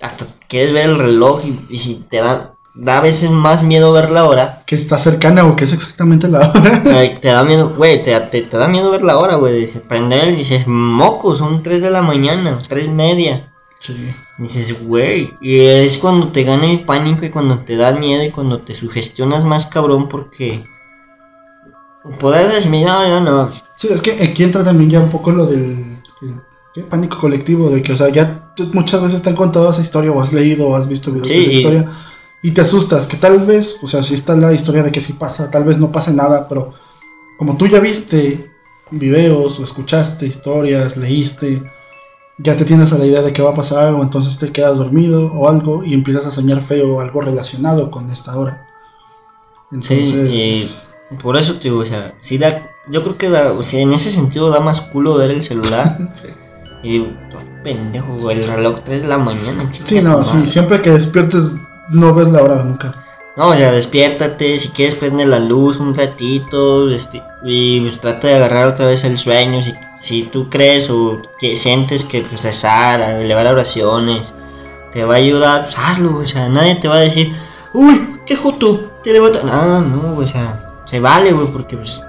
hasta 0.00 0.26
quieres 0.48 0.72
ver 0.72 0.86
el 0.86 0.98
reloj 0.98 1.44
y, 1.44 1.66
y 1.68 1.78
si 1.78 2.06
te 2.10 2.18
da, 2.18 2.54
da 2.74 2.98
a 2.98 3.00
veces 3.02 3.30
más 3.30 3.62
miedo 3.62 3.92
ver 3.92 4.10
la 4.10 4.24
hora. 4.24 4.62
Que 4.66 4.74
está 4.74 4.98
cercana 4.98 5.44
o 5.44 5.56
que 5.56 5.64
es 5.64 5.72
exactamente 5.72 6.28
la 6.28 6.50
hora. 6.50 6.82
Te 7.20 7.28
da 7.28 7.42
miedo, 7.42 7.74
güey, 7.76 8.02
te, 8.02 8.18
te, 8.20 8.42
te 8.42 8.56
da 8.56 8.68
miedo 8.68 8.90
ver 8.90 9.02
la 9.02 9.18
hora, 9.18 9.36
güey. 9.36 9.66
Prender 9.88 10.28
y 10.28 10.36
dices, 10.36 10.66
moco, 10.66 11.34
son 11.34 11.62
3 11.62 11.82
de 11.82 11.90
la 11.90 12.02
mañana, 12.02 12.58
3 12.66 12.86
y 12.86 12.88
media. 12.88 13.49
Sí. 13.80 14.14
Dices, 14.38 14.86
güey, 14.86 15.34
y 15.40 15.58
es 15.60 15.98
cuando 15.98 16.28
te 16.28 16.44
gana 16.44 16.70
el 16.70 16.80
pánico 16.84 17.24
y 17.24 17.30
cuando 17.30 17.58
te 17.60 17.76
da 17.76 17.92
miedo 17.92 18.22
y 18.24 18.30
cuando 18.30 18.60
te 18.60 18.74
sugestionas 18.74 19.44
más 19.44 19.66
cabrón 19.66 20.08
porque... 20.08 20.64
Puedes 22.18 22.52
decir, 22.52 22.70
no, 22.70 23.08
no, 23.08 23.20
no. 23.20 23.50
Sí, 23.76 23.88
es 23.90 24.00
que 24.00 24.12
aquí 24.22 24.42
entra 24.42 24.64
también 24.64 24.90
ya 24.90 25.00
un 25.00 25.10
poco 25.10 25.32
lo 25.32 25.46
del 25.46 25.96
pánico 26.88 27.18
colectivo, 27.18 27.68
de 27.68 27.82
que, 27.82 27.92
o 27.92 27.96
sea, 27.96 28.08
ya 28.08 28.52
muchas 28.72 29.02
veces 29.02 29.20
te 29.22 29.28
han 29.30 29.36
contado 29.36 29.70
esa 29.70 29.82
historia 29.82 30.10
o 30.12 30.20
has 30.20 30.32
leído 30.32 30.68
o 30.68 30.74
has 30.76 30.88
visto 30.88 31.10
videos 31.12 31.28
Sí, 31.28 31.34
de 31.34 31.40
esa 31.42 31.50
y- 31.52 31.56
historia 31.56 31.90
y 32.42 32.52
te 32.52 32.62
asustas, 32.62 33.06
que 33.06 33.18
tal 33.18 33.40
vez, 33.46 33.76
o 33.82 33.88
sea, 33.88 34.02
sí 34.02 34.14
está 34.14 34.34
la 34.34 34.52
historia 34.54 34.82
de 34.82 34.90
que 34.90 35.02
sí 35.02 35.12
pasa, 35.12 35.50
tal 35.50 35.64
vez 35.64 35.76
no 35.76 35.92
pase 35.92 36.10
nada, 36.10 36.48
pero 36.48 36.72
como 37.38 37.58
tú 37.58 37.66
ya 37.66 37.80
viste 37.80 38.50
videos 38.90 39.60
o 39.60 39.64
escuchaste 39.64 40.26
historias, 40.26 40.96
leíste, 40.96 41.62
ya 42.42 42.56
te 42.56 42.64
tienes 42.64 42.92
a 42.92 42.98
la 42.98 43.06
idea 43.06 43.22
de 43.22 43.32
que 43.32 43.42
va 43.42 43.50
a 43.50 43.54
pasar 43.54 43.86
algo, 43.86 44.02
entonces 44.02 44.38
te 44.38 44.52
quedas 44.52 44.78
dormido 44.78 45.32
o 45.32 45.48
algo 45.48 45.84
y 45.84 45.94
empiezas 45.94 46.26
a 46.26 46.30
soñar 46.30 46.62
feo 46.62 46.96
o 46.96 47.00
algo 47.00 47.20
relacionado 47.20 47.90
con 47.90 48.10
esta 48.10 48.36
hora. 48.38 48.66
Entonces, 49.72 50.08
Sí, 50.28 50.68
y 51.10 51.14
por 51.16 51.36
eso 51.36 51.54
te 51.54 51.64
digo, 51.64 51.80
o 51.80 51.84
sea, 51.84 52.14
sí 52.20 52.38
da, 52.38 52.70
yo 52.88 53.02
creo 53.02 53.18
que 53.18 53.30
da, 53.30 53.52
o 53.52 53.62
sea, 53.62 53.80
en 53.80 53.92
ese 53.92 54.10
sentido 54.10 54.50
da 54.50 54.60
más 54.60 54.80
culo 54.80 55.14
ver 55.14 55.30
el 55.30 55.42
celular. 55.42 55.98
sí. 56.14 56.28
y 56.82 56.92
digo, 56.92 57.08
"Oh, 57.34 57.62
pendejo, 57.62 58.30
el 58.30 58.42
reloj 58.42 58.80
3 58.84 59.02
de 59.02 59.08
la 59.08 59.18
mañana. 59.18 59.70
Sí, 59.84 60.00
no, 60.00 60.24
sí, 60.24 60.34
madre". 60.34 60.48
siempre 60.48 60.82
que 60.82 60.90
despiertes 60.90 61.52
no 61.90 62.14
ves 62.14 62.28
la 62.28 62.42
hora 62.42 62.62
nunca. 62.64 63.04
No, 63.36 63.48
o 63.48 63.54
sea, 63.54 63.70
despiértate, 63.72 64.58
si 64.58 64.68
quieres 64.70 64.94
prende 64.94 65.24
la 65.26 65.38
luz 65.38 65.78
un 65.78 65.94
ratito, 65.96 66.90
este, 66.90 67.22
y 67.44 67.80
pues 67.80 68.00
trata 68.00 68.28
de 68.28 68.34
agarrar 68.36 68.66
otra 68.68 68.86
vez 68.86 69.04
el 69.04 69.18
sueño, 69.18 69.62
si, 69.62 69.72
si 70.00 70.24
tú 70.24 70.48
crees 70.48 70.90
o 70.90 71.22
que 71.38 71.54
sientes 71.54 72.04
que 72.04 72.22
pues, 72.22 72.42
rezar, 72.42 73.00
elevar 73.00 73.46
oraciones, 73.46 74.32
te 74.92 75.04
va 75.04 75.14
a 75.14 75.18
ayudar, 75.18 75.64
pues 75.64 75.78
hazlo, 75.78 76.18
o 76.18 76.26
sea, 76.26 76.48
nadie 76.48 76.76
te 76.76 76.88
va 76.88 76.96
a 76.96 77.00
decir, 77.00 77.36
uy, 77.74 78.18
qué 78.26 78.34
joto, 78.34 78.90
te 79.04 79.12
levantas, 79.12 79.44
no, 79.44 79.80
no, 79.82 80.16
o 80.16 80.26
sea, 80.26 80.82
se 80.86 80.98
vale, 80.98 81.32
güey, 81.32 81.48
porque 81.48 81.76
pues, 81.76 82.02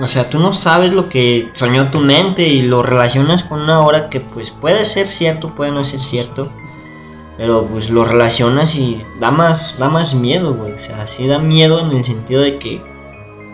o 0.00 0.06
sea, 0.08 0.30
tú 0.30 0.38
no 0.38 0.54
sabes 0.54 0.92
lo 0.92 1.08
que 1.10 1.50
soñó 1.54 1.90
tu 1.90 2.00
mente 2.00 2.48
y 2.48 2.62
lo 2.62 2.82
relacionas 2.82 3.44
con 3.44 3.60
una 3.60 3.80
hora 3.80 4.08
que 4.08 4.20
pues 4.20 4.50
puede 4.50 4.86
ser 4.86 5.06
cierto, 5.06 5.54
puede 5.54 5.72
no 5.72 5.84
ser 5.84 6.00
cierto. 6.00 6.50
Pero 7.36 7.66
pues 7.66 7.88
lo 7.88 8.04
relacionas 8.04 8.74
y 8.74 9.02
da 9.18 9.30
más, 9.30 9.78
da 9.78 9.88
más 9.88 10.14
miedo, 10.14 10.52
güey. 10.54 10.72
O 10.72 10.78
sea, 10.78 11.06
sí 11.06 11.26
da 11.26 11.38
miedo 11.38 11.80
en 11.80 11.90
el 11.96 12.04
sentido 12.04 12.42
de 12.42 12.58
que, 12.58 12.82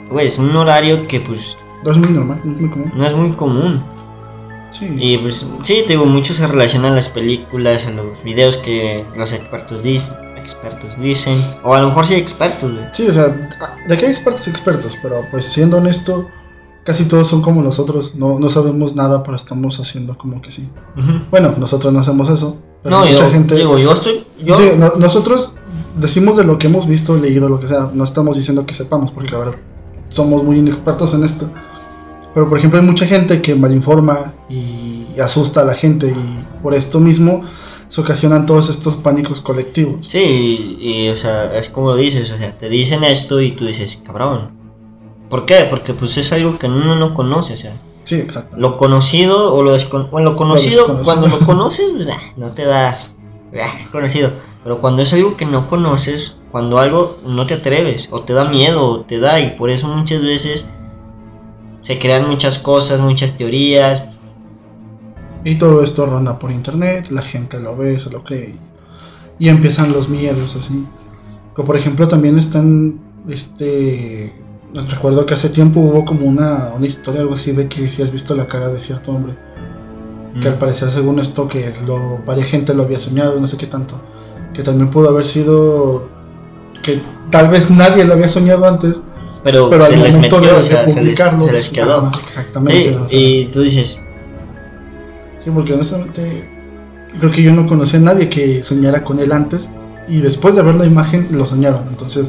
güey, 0.09 0.27
es 0.27 0.39
un 0.39 0.57
horario 0.57 1.07
que 1.07 1.21
pues 1.21 1.57
No 1.87 1.93
es 1.93 1.99
muy 1.99 2.09
normal, 2.11 2.41
no 2.45 2.53
es 2.53 2.61
muy 2.61 2.71
común. 2.71 2.93
no 2.95 3.07
es 3.07 3.15
muy 3.17 3.31
común. 3.33 3.83
Sí. 4.73 4.87
Y 4.99 5.17
pues 5.19 5.47
sí, 5.63 5.85
te 5.87 5.93
digo, 5.95 6.05
mucho 6.05 6.35
se 6.35 6.47
relaciona 6.47 6.89
a 6.89 6.95
las 6.95 7.09
películas, 7.09 7.87
a 7.87 7.93
los 7.93 8.23
videos 8.25 8.59
que 8.59 9.05
los 9.17 9.33
expertos 9.33 9.83
dicen, 9.83 10.17
expertos 10.37 10.99
dicen. 11.01 11.43
O 11.63 11.73
a 11.73 11.81
lo 11.81 11.87
mejor 11.89 12.05
sí 12.05 12.15
expertos, 12.15 12.73
güey. 12.73 12.85
Sí, 12.93 13.07
o 13.09 13.13
sea, 13.15 13.29
de 13.89 13.97
que 13.97 14.07
hay 14.07 14.11
expertos, 14.11 14.47
expertos, 14.49 14.93
pero 15.01 15.23
pues 15.31 15.47
siendo 15.47 15.79
honesto, 15.79 16.29
casi 16.85 17.05
todos 17.05 17.29
son 17.29 17.41
como 17.41 17.63
nosotros. 17.63 18.15
No, 18.17 18.39
no 18.39 18.51
sabemos 18.51 18.95
nada, 18.97 19.23
pero 19.23 19.37
estamos 19.37 19.79
haciendo 19.81 20.19
como 20.19 20.43
que 20.43 20.51
sí. 20.53 20.69
Bueno, 21.31 21.55
nosotros 21.57 21.93
no 21.93 22.01
hacemos 22.01 22.29
eso. 22.29 22.57
Pero 22.83 22.97
No, 22.99 23.05
mucha 23.07 23.17
yo 23.27 23.31
gente. 23.31 23.55
digo, 23.55 23.79
yo 23.79 23.93
estoy, 23.93 24.25
yo, 24.45 24.57
no- 24.77 24.93
nosotros 24.99 25.55
decimos 25.99 26.37
de 26.37 26.45
lo 26.45 26.59
que 26.59 26.67
hemos 26.67 26.87
visto, 26.87 27.17
leído, 27.17 27.49
lo 27.49 27.59
que 27.61 27.69
sea. 27.69 27.89
No 27.95 28.05
estamos 28.05 28.37
diciendo 28.37 28.67
que 28.67 28.75
sepamos, 28.75 29.11
porque 29.13 29.31
la 29.31 29.39
verdad 29.39 29.55
somos 30.09 30.43
muy 30.45 30.59
inexpertos 30.59 31.15
en 31.15 31.25
esto. 31.25 31.49
Pero 32.37 32.51
por 32.51 32.59
ejemplo 32.59 32.79
hay 32.79 32.85
mucha 32.85 33.07
gente 33.07 33.41
que 33.41 33.55
malinforma 33.55 34.35
y 34.51 35.07
asusta 35.19 35.63
a 35.63 35.65
la 35.65 35.73
gente 35.73 36.09
y 36.09 36.63
por 36.63 36.75
esto 36.75 37.01
mismo 37.01 37.45
se 37.89 37.99
ocasionan 38.03 38.45
todos 38.45 38.69
estos 38.69 38.97
pánicos 38.97 39.41
colectivos. 39.41 40.07
Sí, 40.07 40.77
y, 40.79 41.07
y, 41.07 41.09
o 41.09 41.17
sea, 41.17 41.57
es 41.57 41.71
como 41.71 41.97
dices, 41.97 42.31
o 42.31 42.37
sea, 42.37 42.53
te 42.59 42.69
dicen 42.69 43.05
esto 43.05 43.41
y 43.41 43.53
tú 43.53 43.65
dices, 43.65 43.99
cabrón. 44.05 44.51
¿Por 45.31 45.47
qué? 45.47 45.67
Porque 45.71 45.95
pues 45.95 46.15
es 46.19 46.31
algo 46.31 46.59
que 46.59 46.67
uno 46.67 46.95
no 46.97 47.15
conoce, 47.15 47.55
o 47.55 47.57
sea, 47.57 47.73
Sí, 48.05 48.17
exacto. 48.17 48.55
lo 48.59 48.77
conocido 48.77 49.55
o 49.55 49.63
lo 49.63 49.73
desconocido, 49.73 50.13
bueno, 50.13 50.33
lo 50.33 50.37
conocido, 50.37 50.89
desconocido. 50.89 51.05
cuando 51.05 51.29
lo 51.29 51.39
conoces, 51.47 51.91
pues, 51.97 52.09
ah, 52.13 52.21
no 52.37 52.51
te 52.53 52.67
da 52.67 52.91
ah, 52.91 53.79
conocido, 53.91 54.33
pero 54.63 54.83
cuando 54.83 55.01
es 55.01 55.13
algo 55.15 55.39
que 55.39 55.47
no 55.47 55.69
conoces, 55.69 56.43
cuando 56.53 56.77
algo 56.77 57.17
no 57.25 57.47
te 57.47 57.55
atreves, 57.55 58.09
o 58.11 58.21
te 58.21 58.35
da 58.35 58.51
miedo, 58.51 58.85
o 58.85 59.01
te 59.01 59.21
da, 59.21 59.41
y 59.41 59.53
por 59.57 59.71
eso 59.71 59.89
muchas 59.89 60.23
veces 60.23 60.69
se 61.87 62.01
crean 62.01 62.29
muchas 62.29 62.59
cosas, 62.59 62.99
muchas 62.99 63.37
teorías, 63.37 64.03
Y 65.45 65.55
todo 65.55 65.85
esto 65.85 66.05
ronda 66.05 66.37
por 66.41 66.51
internet, 66.51 67.11
la 67.13 67.23
gente 67.23 67.61
lo 67.61 67.77
ve, 67.77 67.97
se 68.01 68.11
lo 68.11 68.25
cree. 68.25 68.57
Y 69.39 69.49
empiezan 69.49 69.93
los 69.93 70.09
miedos 70.09 70.57
así. 70.57 70.85
Que 71.55 71.63
por 71.63 71.77
ejemplo 71.77 72.09
también 72.09 72.41
están, 72.41 72.99
este, 73.29 74.33
recuerdo 74.75 75.25
que 75.27 75.35
hace 75.35 75.49
tiempo 75.49 75.79
hubo 75.79 76.05
como 76.05 76.27
una, 76.27 76.73
una 76.77 76.87
historia, 76.87 77.21
algo 77.21 77.35
así, 77.35 77.53
de 77.53 77.69
que 77.69 77.89
si 77.89 78.03
has 78.03 78.11
visto 78.11 78.35
la 78.35 78.49
cara 78.49 78.69
de 78.69 78.81
cierto 78.81 79.13
hombre. 79.13 79.37
Que 80.43 80.49
al 80.49 80.59
parecer 80.59 80.91
según 80.91 81.21
esto 81.21 81.47
que 81.47 81.73
lo, 81.87 82.19
varias 82.27 82.49
gente 82.49 82.75
lo 82.75 82.83
había 82.83 82.99
soñado, 82.99 83.39
no 83.39 83.47
sé 83.47 83.57
qué 83.57 83.69
tanto. 83.69 83.95
Que 84.55 84.65
también 84.65 84.91
pudo 84.91 85.11
haber 85.11 85.25
sido 85.25 86.09
que 86.83 87.01
tal 87.31 87.49
vez 87.49 87.71
nadie 87.71 88.05
lo 88.05 88.15
había 88.15 88.29
soñado 88.29 88.67
antes, 88.67 89.01
pero, 89.47 89.71
pero 89.71 89.87
se 89.87 89.97
les 89.97 90.19
metió, 90.19 90.39
o 90.59 90.63
sea, 90.63 90.89
se 90.89 91.01
les, 91.03 91.17
se 91.17 91.53
les 91.53 91.71
quedó. 91.71 92.11
exactamente. 92.25 92.83
Sí, 92.83 92.89
o 92.91 93.09
sea. 93.09 93.19
y 93.19 93.45
tú 93.47 93.63
dices, 93.63 94.05
Sí, 95.45 95.53
porque 95.55 95.73
honestamente 95.75 96.51
creo 97.21 97.31
que 97.31 97.45
yo 97.45 97.53
no 97.53 97.69
conocí 97.69 97.97
a 97.97 98.01
nadie 98.01 98.29
que 98.29 98.65
soñara 98.65 99.05
con 99.05 99.21
él 99.21 99.31
antes 99.31 99.71
y 100.09 100.19
después 100.19 100.57
de 100.57 100.63
ver 100.63 100.75
la 100.75 100.85
imagen 100.85 101.29
lo 101.31 101.47
soñaron. 101.47 101.87
Entonces, 101.89 102.29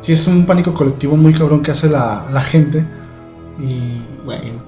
sí 0.00 0.14
es 0.14 0.26
un 0.26 0.46
pánico 0.46 0.72
colectivo 0.72 1.14
muy 1.14 1.34
cabrón 1.34 1.62
que 1.62 1.72
hace 1.72 1.90
la, 1.90 2.26
la 2.32 2.40
gente 2.40 2.82
y 3.58 4.00
bueno, 4.24 4.62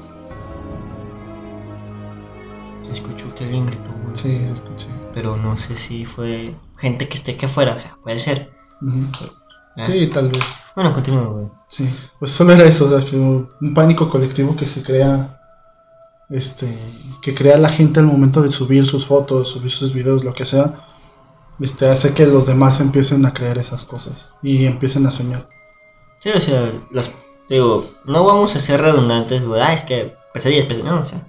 se 2.87 2.93
escuchó 2.93 3.35
que 3.35 3.45
alguien 3.45 3.65
gritó, 3.65 3.91
güey. 4.05 4.15
sí, 4.15 4.43
se 4.47 4.53
escuché. 4.53 4.89
pero 5.15 5.39
no 5.39 5.57
sé 5.57 5.79
si 5.79 6.05
fue 6.05 6.55
gente 6.79 7.09
que 7.09 7.17
esté 7.17 7.33
aquí 7.33 7.47
afuera, 7.47 7.77
o 7.77 7.79
sea, 7.79 7.97
puede 8.05 8.19
ser. 8.19 8.51
Ah, 8.83 9.87
Sí, 9.87 10.09
tal 10.09 10.29
vez. 10.29 10.43
Bueno, 10.75 10.93
continúa, 10.95 11.27
güey. 11.27 11.47
Sí, 11.69 11.89
pues 12.19 12.33
solo 12.33 12.53
era 12.53 12.65
eso, 12.65 12.87
o 12.87 12.89
sea, 12.89 13.09
que 13.09 13.17
un 13.17 13.75
pánico 13.75 14.09
colectivo 14.09 14.57
que 14.57 14.67
se 14.67 14.83
crea, 14.83 15.41
este, 16.29 16.77
que 17.23 17.35
crea 17.35 17.59
la 17.59 17.69
gente 17.69 18.00
al 18.00 18.07
momento 18.07 18.43
de 18.43 18.50
subir 18.50 18.87
sus 18.87 19.07
fotos, 19.07 19.49
subir 19.49 19.71
sus 19.71 19.93
videos, 19.93 20.25
lo 20.25 20.35
que 20.35 20.45
sea, 20.45 20.87
este, 21.61 21.89
hace 21.89 22.15
que 22.15 22.27
los 22.27 22.47
demás 22.47 22.81
empiecen 22.81 23.25
a 23.27 23.35
creer 23.35 23.59
esas 23.59 23.85
cosas 23.85 24.29
y 24.43 24.65
empiecen 24.65 25.07
a 25.07 25.11
soñar. 25.11 25.49
Sí, 26.19 26.31
o 26.31 26.41
sea, 26.41 26.73
las, 26.91 27.12
digo, 27.49 27.91
no 28.05 28.25
vamos 28.25 28.57
a 28.57 28.61
ser 28.61 28.81
redundantes, 28.81 29.45
güey, 29.45 29.61
ah, 29.61 29.75
es 29.75 29.85
que 29.85 30.15
pesadillas, 30.33 30.67
pesadillas, 30.67 30.95
no, 30.95 31.03
o 31.03 31.07
sea, 31.07 31.27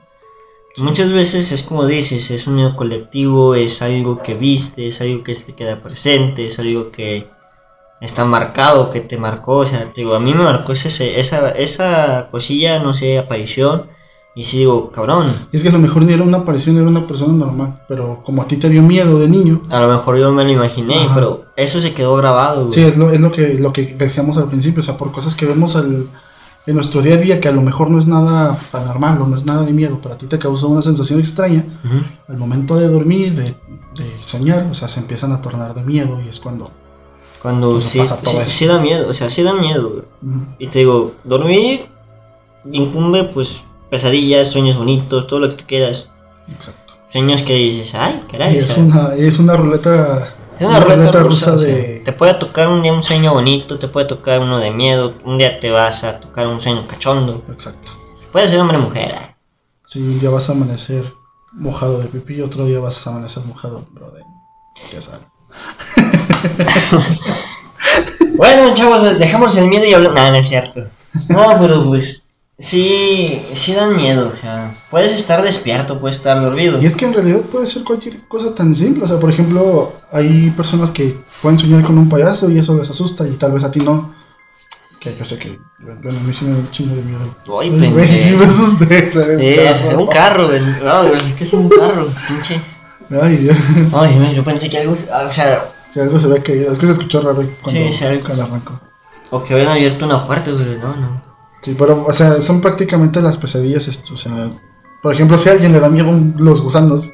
muchas 0.77 1.11
veces 1.11 1.51
es 1.51 1.63
como 1.63 1.85
dices, 1.85 2.31
es 2.31 2.47
un 2.47 2.55
miedo 2.55 2.75
colectivo, 2.75 3.55
es 3.55 3.81
algo 3.81 4.21
que 4.21 4.35
viste, 4.35 4.87
es 4.87 5.01
algo 5.01 5.23
que 5.23 5.35
se 5.35 5.45
te 5.45 5.53
queda 5.53 5.81
presente, 5.81 6.47
es 6.47 6.59
algo 6.59 6.91
que 6.91 7.27
está 8.01 8.25
marcado, 8.25 8.89
que 8.89 8.99
te 9.01 9.17
marcó, 9.17 9.57
o 9.57 9.65
sea, 9.65 9.91
digo, 9.95 10.15
a 10.15 10.19
mí 10.19 10.33
me 10.33 10.43
marcó 10.43 10.71
ese, 10.73 11.19
esa, 11.19 11.49
esa 11.51 12.27
cosilla, 12.31 12.79
no 12.79 12.93
sé, 12.93 13.17
aparición, 13.19 13.87
y 14.33 14.43
sí 14.45 14.59
digo, 14.59 14.91
cabrón, 14.91 15.27
Y 15.51 15.57
es 15.57 15.61
que 15.63 15.69
a 15.69 15.73
lo 15.73 15.79
mejor 15.79 16.03
ni 16.03 16.13
era 16.13 16.23
una 16.23 16.37
aparición, 16.39 16.77
era 16.77 16.87
una 16.87 17.05
persona 17.05 17.33
normal, 17.33 17.73
pero 17.87 18.21
como 18.23 18.41
a 18.41 18.47
ti 18.47 18.57
te 18.57 18.69
dio 18.69 18.81
miedo 18.81 19.19
de 19.19 19.27
niño, 19.27 19.61
a 19.69 19.79
lo 19.81 19.87
mejor 19.89 20.17
yo 20.17 20.31
me 20.31 20.43
lo 20.43 20.49
imaginé, 20.51 20.95
Ajá. 21.05 21.15
pero 21.15 21.43
eso 21.55 21.79
se 21.81 21.93
quedó 21.93 22.15
grabado, 22.15 22.61
güey. 22.67 22.73
sí, 22.73 22.81
es 22.81 22.97
lo, 22.97 23.11
es 23.11 23.19
lo 23.19 23.31
que 23.31 23.53
lo 23.55 23.71
que 23.73 23.93
decíamos 23.97 24.37
al 24.37 24.47
principio, 24.47 24.79
o 24.79 24.83
sea, 24.83 24.97
por 24.97 25.11
cosas 25.11 25.35
que 25.35 25.45
vemos 25.45 25.75
al- 25.75 26.07
en 26.67 26.75
nuestro 26.75 27.01
día 27.01 27.15
a 27.15 27.17
día 27.17 27.41
que 27.41 27.47
a 27.49 27.51
lo 27.51 27.61
mejor 27.61 27.89
no 27.89 27.97
es 27.99 28.05
nada 28.07 28.55
paranormal 28.71 29.19
o 29.21 29.27
no 29.27 29.35
es 29.35 29.45
nada 29.45 29.63
de 29.63 29.73
miedo, 29.73 29.99
pero 30.01 30.13
a 30.15 30.17
ti 30.17 30.27
te 30.27 30.37
causó 30.39 30.67
una 30.69 30.81
sensación 30.83 31.19
extraña, 31.19 31.65
Ujú. 31.83 32.03
al 32.29 32.37
momento 32.37 32.77
de 32.77 32.87
dormir, 32.87 33.35
de, 33.35 33.55
de 33.95 34.11
soñar, 34.21 34.67
o 34.71 34.75
sea, 34.75 34.87
se 34.87 34.99
empiezan 34.99 35.31
a 35.33 35.41
tornar 35.41 35.73
de 35.75 35.81
miedo 35.83 36.19
y 36.23 36.29
es 36.29 36.39
cuando... 36.39 36.71
Cuando 37.41 37.81
sí, 37.81 37.99
da 38.67 38.79
miedo, 38.79 39.09
o 39.09 39.13
sea, 39.13 39.29
sí 39.29 39.41
da 39.41 39.53
miedo. 39.53 40.05
Y 40.59 40.67
te 40.67 40.79
digo, 40.79 41.13
dormir 41.23 41.87
incumbe 42.71 43.23
pues 43.23 43.63
pesadillas, 43.89 44.51
sueños 44.51 44.77
bonitos, 44.77 45.25
todo 45.25 45.39
lo 45.39 45.49
que 45.49 45.55
tú 45.55 45.63
quieras. 45.67 46.11
Exacto. 46.47 46.93
Sueños 47.11 47.41
que 47.41 47.53
dices, 47.55 47.95
ay, 47.95 48.23
caray. 48.31 48.55
Y 48.55 48.59
es 48.59 48.77
una, 48.77 49.15
es 49.15 49.39
una 49.39 49.57
ruleta 49.57 50.33
Es 50.57 50.65
una, 50.65 50.79
ruleta, 50.79 51.23
rusa, 51.23 51.55
de... 51.55 52.01
Te 52.05 52.13
puede 52.13 52.35
tocar 52.35 52.67
un 52.67 52.83
día 52.83 52.93
un 52.93 53.03
sueño 53.03 53.33
bonito, 53.33 53.79
te 53.79 53.87
puede 53.87 54.05
tocar 54.05 54.39
uno 54.39 54.59
de 54.59 54.71
miedo, 54.71 55.15
un 55.25 55.39
día 55.39 55.59
te 55.59 55.71
vas 55.71 56.03
a 56.03 56.19
tocar 56.19 56.47
un 56.47 56.61
sueño 56.61 56.85
cachondo. 56.87 57.43
Exacto. 57.51 57.91
Puede 58.31 58.47
ser 58.47 58.59
hombre 58.59 58.77
o 58.77 58.81
mujer. 58.81 59.11
¿eh? 59.11 59.35
Sí, 59.85 59.99
un 59.99 60.19
día 60.19 60.29
vas 60.29 60.47
a 60.49 60.53
amanecer 60.53 61.11
mojado 61.53 61.99
de 61.99 62.05
pipí 62.05 62.35
y 62.35 62.41
otro 62.41 62.65
día 62.65 62.79
vas 62.79 63.05
a 63.05 63.09
amanecer 63.09 63.43
mojado, 63.43 63.85
bro, 63.91 64.11
de... 64.11 64.21
Ya 64.93 65.01
sabes. 65.01 65.25
bueno, 68.37 68.73
chavos, 68.73 69.19
dejamos 69.19 69.55
el 69.57 69.67
miedo 69.67 69.85
y 69.85 69.93
hablamos... 69.93 70.19
No, 70.19 70.31
no 70.31 70.37
es 70.37 70.47
cierto. 70.47 70.87
No, 71.29 71.57
pero 71.59 71.85
pues... 71.85 72.23
Sí, 72.61 73.41
sí 73.55 73.73
dan 73.73 73.95
miedo, 73.95 74.31
o 74.31 74.37
sea, 74.37 74.75
puedes 74.91 75.11
estar 75.13 75.41
despierto, 75.41 75.99
puedes 75.99 76.17
estar 76.17 76.39
dormido. 76.39 76.79
Y 76.79 76.85
es 76.85 76.95
que 76.95 77.05
en 77.05 77.13
realidad 77.13 77.41
puede 77.41 77.65
ser 77.65 77.83
cualquier 77.83 78.19
cosa 78.27 78.53
tan 78.53 78.75
simple, 78.75 79.03
o 79.03 79.07
sea, 79.07 79.19
por 79.19 79.31
ejemplo, 79.31 79.93
hay 80.11 80.51
personas 80.51 80.91
que 80.91 81.17
pueden 81.41 81.57
soñar 81.57 81.81
con 81.81 81.97
un 81.97 82.07
payaso 82.07 82.51
y 82.51 82.59
eso 82.59 82.77
les 82.77 82.87
asusta 82.87 83.27
y 83.27 83.31
tal 83.31 83.53
vez 83.53 83.63
a 83.63 83.71
ti 83.71 83.79
no. 83.79 84.13
Que 84.99 85.15
yo 85.17 85.25
sé 85.25 85.39
que, 85.39 85.57
bueno, 85.79 86.19
a 86.19 86.21
mí 86.21 86.31
sí 86.31 86.45
me 86.45 86.51
da 86.51 86.57
un 86.59 86.69
chingo 86.69 86.95
de 86.95 87.01
miedo. 87.01 87.35
Ay, 87.59 87.71
pendejo. 87.71 88.13
Sí 88.13 88.35
me 88.35 88.45
asusté, 88.45 89.11
¿sabes? 89.11 89.39
Eh, 89.41 89.95
un 89.97 90.05
carro. 90.05 90.49
No, 90.83 91.07
güey, 91.07 91.35
¿qué 91.35 91.43
es 91.43 91.53
un 91.53 91.67
carro? 91.67 92.09
Pinche. 92.27 92.61
Ay, 93.21 93.37
Dios. 93.37 93.57
Ay, 93.93 94.33
yo 94.35 94.43
pensé 94.43 94.69
que 94.69 94.79
algo, 94.79 94.95
ah, 95.13 95.25
o 95.27 95.31
sea, 95.31 95.71
que 95.93 96.01
algo 96.01 96.19
se 96.19 96.25
había 96.27 96.43
caído, 96.43 96.71
es 96.71 96.79
que 96.79 96.85
se 96.85 96.91
escuchó 96.93 97.21
raro 97.21 97.43
cuando, 97.61 97.69
Sí, 97.69 97.91
sí. 97.91 98.05
cuando 98.25 98.43
arrancó. 98.43 98.79
o 99.31 99.43
que 99.43 99.53
habían 99.53 99.69
abierto 99.69 100.05
una 100.05 100.25
puerta, 100.25 100.51
no, 100.51 100.95
no. 100.95 101.21
Sí, 101.61 101.75
pero, 101.77 102.05
o 102.07 102.11
sea, 102.13 102.41
son 102.41 102.61
prácticamente 102.61 103.21
las 103.21 103.37
pesadillas, 103.37 103.87
esto, 103.87 104.13
o 104.13 104.17
sea, 104.17 104.49
por 105.01 105.13
ejemplo, 105.13 105.37
si 105.37 105.49
a 105.49 105.53
alguien 105.53 105.71
le 105.73 105.79
da 105.79 105.89
miedo 105.89 106.11
los 106.37 106.61
gusanos, 106.61 107.09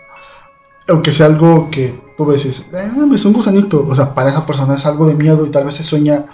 aunque 0.87 1.11
sea 1.11 1.25
algo 1.25 1.69
que 1.71 1.99
tú 2.17 2.31
dices, 2.31 2.65
eh, 2.73 2.89
es 3.13 3.25
un 3.25 3.33
gusanito, 3.33 3.85
o 3.87 3.93
sea, 3.95 4.13
para 4.13 4.29
esa 4.29 4.45
persona 4.45 4.75
es 4.75 4.85
algo 4.85 5.05
de 5.07 5.15
miedo 5.15 5.45
y 5.45 5.49
tal 5.51 5.65
vez 5.65 5.75
se 5.75 5.83
sueña 5.83 6.25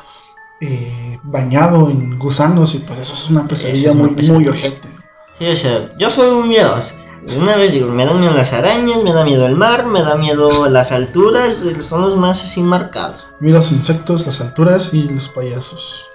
eh, 0.61 1.19
bañado 1.23 1.89
en 1.89 2.17
gusanos 2.19 2.75
y 2.75 2.79
pues 2.79 2.99
eso 2.99 3.13
es 3.13 3.29
una 3.29 3.47
pesadilla 3.47 3.89
es 3.89 3.95
una 3.95 4.05
muy, 4.05 4.15
pesadilla. 4.15 4.39
muy 4.51 4.59
ojete. 4.59 4.87
Sí, 5.39 5.47
o 5.47 5.55
sea, 5.55 5.91
yo 5.97 6.09
soy 6.09 6.31
muy 6.35 6.49
miedoso. 6.49 6.95
o 6.95 6.99
sea, 6.99 7.11
de 7.11 7.12
una 7.37 7.55
vez 7.55 7.71
digo, 7.71 7.87
me 7.89 8.05
dan 8.05 8.19
miedo 8.19 8.33
las 8.33 8.53
arañas, 8.53 9.01
me 9.03 9.13
da 9.13 9.23
miedo 9.23 9.45
el 9.45 9.55
mar, 9.55 9.85
me 9.85 10.01
da 10.01 10.15
miedo 10.15 10.67
las 10.69 10.91
alturas, 10.91 11.63
eh, 11.63 11.81
son 11.81 12.01
los 12.01 12.15
más 12.15 12.43
así 12.43 12.61
marcados. 12.63 13.27
Mira 13.39 13.57
los 13.57 13.71
insectos, 13.71 14.25
las 14.25 14.41
alturas 14.41 14.93
y 14.93 15.03
los 15.09 15.29
payasos. 15.29 16.09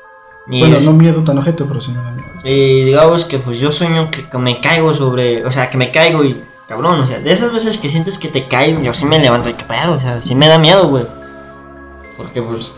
Y, 0.50 0.60
bueno, 0.60 0.76
es- 0.78 0.84
no 0.86 0.92
miedo 0.94 1.22
tan 1.24 1.38
ojete, 1.38 1.64
pero 1.64 1.80
sí 1.80 1.90
me 1.92 2.02
da 2.02 2.10
miedo. 2.12 2.28
y 2.44 2.84
digamos 2.84 3.24
que 3.24 3.38
pues 3.38 3.58
yo 3.58 3.70
sueño 3.72 4.10
que, 4.10 4.28
que 4.28 4.38
me 4.38 4.60
caigo 4.60 4.94
sobre, 4.94 5.44
o 5.44 5.50
sea, 5.50 5.68
que 5.70 5.76
me 5.76 5.90
caigo 5.90 6.24
y 6.24 6.40
cabrón, 6.68 7.00
o 7.00 7.06
sea, 7.06 7.18
de 7.20 7.32
esas 7.32 7.52
veces 7.52 7.78
que 7.78 7.90
sientes 7.90 8.16
que 8.18 8.28
te 8.28 8.46
caes, 8.48 8.80
yo 8.82 8.92
sí 8.94 9.04
me 9.06 9.18
levanto 9.18 9.48
y 9.48 9.54
qué 9.54 9.64
pedo, 9.64 9.94
o 9.94 10.00
sea, 10.00 10.22
sí 10.22 10.34
me 10.34 10.48
da 10.48 10.58
miedo, 10.58 10.88
güey. 10.88 11.04
Porque 12.16 12.42
pues 12.42 12.72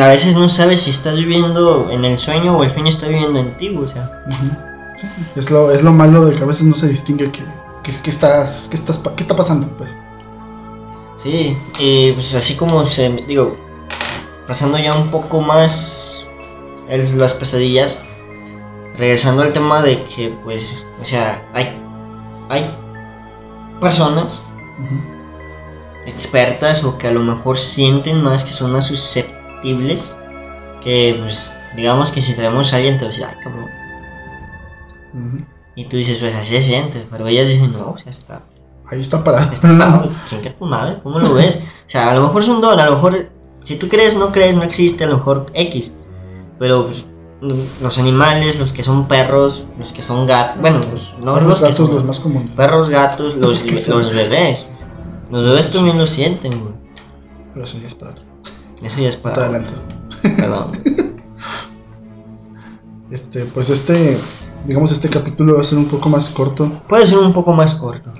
a 0.00 0.08
veces 0.08 0.36
no 0.36 0.48
sabes 0.48 0.80
si 0.82 0.90
estás 0.90 1.14
viviendo 1.14 1.88
en 1.90 2.04
el 2.04 2.18
sueño 2.18 2.56
o 2.56 2.64
el 2.64 2.70
sueño 2.70 2.88
está 2.88 3.06
viviendo 3.06 3.38
en 3.38 3.56
ti, 3.56 3.76
o 3.76 3.86
sea. 3.88 4.22
Sí, 4.30 4.50
es, 5.36 5.50
lo, 5.50 5.70
es 5.72 5.82
lo 5.82 5.92
malo 5.92 6.26
de 6.26 6.36
que 6.36 6.42
a 6.42 6.46
veces 6.46 6.64
no 6.64 6.74
se 6.74 6.88
distingue 6.88 7.30
que, 7.30 7.42
que, 7.82 7.92
que 8.00 8.10
estás, 8.10 8.68
que 8.70 8.76
estás, 8.76 8.98
qué 9.16 9.22
está 9.22 9.36
pasando, 9.36 9.66
pues. 9.76 9.94
Sí, 11.22 11.56
y 11.78 12.12
pues 12.12 12.34
así 12.34 12.54
como 12.54 12.84
se, 12.86 13.08
digo, 13.26 13.56
pasando 14.46 14.78
ya 14.78 14.94
un 14.94 15.10
poco 15.10 15.40
más 15.40 16.26
el- 16.88 17.18
las 17.18 17.32
pesadillas, 17.32 18.00
regresando 18.96 19.42
al 19.42 19.52
tema 19.52 19.82
de 19.82 20.04
que 20.04 20.28
pues, 20.44 20.84
o 21.00 21.04
sea, 21.04 21.42
hay, 21.54 21.76
hay 22.48 22.70
personas 23.80 24.40
expertas 26.06 26.84
o 26.84 26.98
que 26.98 27.08
a 27.08 27.12
lo 27.12 27.20
mejor 27.20 27.58
sienten 27.58 28.22
más, 28.22 28.44
que 28.44 28.52
son 28.52 28.72
más 28.72 28.86
susceptibles, 28.86 30.16
que 30.82 31.16
pues, 31.20 31.50
digamos 31.74 32.10
que 32.10 32.20
si 32.20 32.34
tenemos 32.34 32.72
a 32.72 32.76
alguien 32.76 32.98
te 32.98 33.04
va 33.04 33.08
a 33.08 33.12
decir, 33.12 33.26
ay 33.26 33.36
cabrón, 33.42 33.70
Y 35.76 35.86
tú 35.86 35.96
dices, 35.96 36.18
pues 36.18 36.34
así 36.34 36.56
se 36.56 36.62
siente, 36.62 37.06
pero 37.10 37.26
ellas 37.26 37.48
dicen, 37.48 37.72
no, 37.72 37.90
o 37.90 37.98
sea, 37.98 38.10
está 38.10 38.42
Ahí 38.86 39.00
está 39.00 39.24
parado. 39.24 39.50
Está 39.52 39.68
parado, 39.76 40.10
chinga 40.28 40.52
tu 40.52 40.66
madre, 40.66 41.00
¿cómo 41.02 41.18
lo 41.18 41.34
ves? 41.34 41.56
O 41.56 41.90
sea, 41.90 42.10
a 42.10 42.14
lo 42.14 42.22
mejor 42.22 42.42
es 42.42 42.48
un 42.48 42.60
don, 42.60 42.78
a 42.78 42.84
lo 42.86 42.92
mejor, 42.96 43.30
si 43.64 43.76
tú 43.76 43.88
crees, 43.88 44.16
no 44.16 44.30
crees, 44.30 44.54
no 44.54 44.62
existe, 44.62 45.04
a 45.04 45.06
lo 45.06 45.16
mejor 45.16 45.46
X. 45.54 45.92
Pero 46.58 46.86
pues, 46.86 47.04
los 47.40 47.98
animales, 47.98 48.58
los 48.58 48.72
que 48.72 48.82
son 48.82 49.08
perros, 49.08 49.66
los 49.78 49.92
que 49.92 50.02
son 50.02 50.26
gatos, 50.26 50.60
bueno, 50.60 50.80
los, 50.92 51.14
no 51.20 51.34
Perros, 51.34 51.48
los 51.48 51.58
que 51.60 51.64
gatos, 51.64 51.76
son- 51.86 51.94
los 51.94 52.04
más 52.04 52.20
comunes. 52.20 52.50
perros, 52.54 52.88
gatos, 52.90 53.34
los, 53.38 53.64
los 53.88 54.10
bebés. 54.14 54.66
Los 55.30 55.44
bebés 55.44 55.70
también 55.72 55.98
lo 55.98 56.06
sienten, 56.06 56.60
güey. 56.60 56.74
Pero 57.54 57.64
eso 57.64 57.78
ya 57.78 57.88
es 57.88 57.94
para 57.94 58.10
otro. 58.12 58.24
Eso 58.82 59.00
ya 59.00 59.08
es 59.08 59.16
para... 59.16 59.36
adelanto. 59.44 59.72
Perdón. 60.22 60.72
Este, 63.10 63.44
pues 63.44 63.70
este, 63.70 64.18
digamos, 64.64 64.92
este 64.92 65.08
capítulo 65.08 65.54
va 65.54 65.60
a 65.60 65.64
ser 65.64 65.78
un 65.78 65.86
poco 65.86 66.08
más 66.08 66.28
corto. 66.30 66.70
Puede 66.88 67.06
ser 67.06 67.18
un 67.18 67.32
poco 67.32 67.52
más 67.52 67.74
corto. 67.74 68.10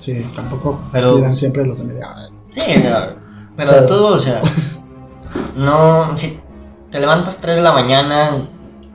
Sí, 0.00 0.24
tampoco 0.34 0.80
Pero- 0.92 1.34
siempre 1.34 1.66
los 1.66 1.78
de 1.78 1.84
media 1.84 2.10
hora. 2.10 2.28
Sí, 2.52 2.62
no, 2.82 3.16
pero 3.56 3.72
de 3.72 3.82
todo, 3.82 4.08
o 4.08 4.18
sea, 4.18 4.40
no, 5.56 6.16
si 6.16 6.38
te 6.90 6.98
levantas 7.00 7.38
3 7.40 7.56
de 7.56 7.62
la 7.62 7.72
mañana, 7.72 8.48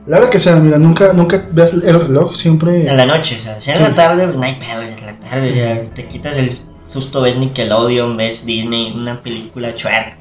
La 0.06 0.18
hora 0.18 0.28
que 0.28 0.38
sea, 0.38 0.56
mira, 0.56 0.76
nunca, 0.78 1.12
nunca 1.14 1.42
veas 1.52 1.72
el 1.72 1.82
reloj, 1.82 2.34
siempre. 2.34 2.86
En 2.88 2.96
la 2.96 3.06
noche, 3.06 3.36
o 3.38 3.42
sea, 3.42 3.58
si 3.60 3.70
es 3.70 3.78
Sí. 3.78 3.84
la 3.84 3.94
tarde, 3.94 4.26
no 4.26 4.42
hay 4.42 4.54
pedo, 4.56 4.82
es 4.82 5.00
la 5.02 5.18
tarde, 5.18 5.54
ya 5.54 5.82
te 5.94 6.06
quitas 6.06 6.36
el 6.36 6.50
susto, 6.88 7.22
ves 7.22 7.38
Nickelodeon, 7.38 8.16
ves 8.16 8.44
Disney, 8.44 8.92
una 8.94 9.22
película 9.22 9.74
chuerca. 9.74 10.18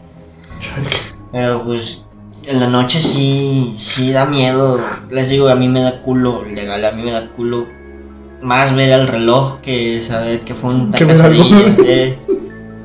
Pero 1.31 1.63
pues 1.65 2.02
en 2.45 2.60
la 2.60 2.67
noche 2.67 3.01
sí, 3.01 3.75
sí 3.77 4.12
da 4.12 4.25
miedo. 4.25 4.79
Les 5.10 5.29
digo, 5.29 5.49
a 5.49 5.56
mí 5.56 5.67
me 5.69 5.82
da 5.82 6.01
culo, 6.01 6.43
legal, 6.43 6.84
a 6.86 6.91
mí 6.91 7.03
me 7.03 7.12
da 7.12 7.29
culo 7.29 7.65
más 8.41 8.75
ver 8.75 8.89
el 8.89 9.08
reloj 9.08 9.60
que 9.62 10.01
saber 10.01 10.41
que 10.41 10.53
fue 10.56 10.73
un 10.73 10.91
pesadilla. 10.91 11.75
eh. 11.86 12.17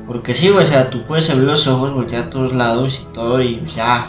Porque 0.07 0.33
sí, 0.33 0.49
o 0.49 0.61
sea, 0.65 0.89
tú 0.89 1.03
puedes 1.05 1.29
abrir 1.29 1.45
los 1.47 1.67
ojos, 1.67 1.93
voltear 1.93 2.23
a 2.23 2.29
todos 2.29 2.53
lados 2.53 3.01
y 3.03 3.13
todo 3.13 3.41
y 3.41 3.55
pues, 3.57 3.75
ya. 3.75 4.07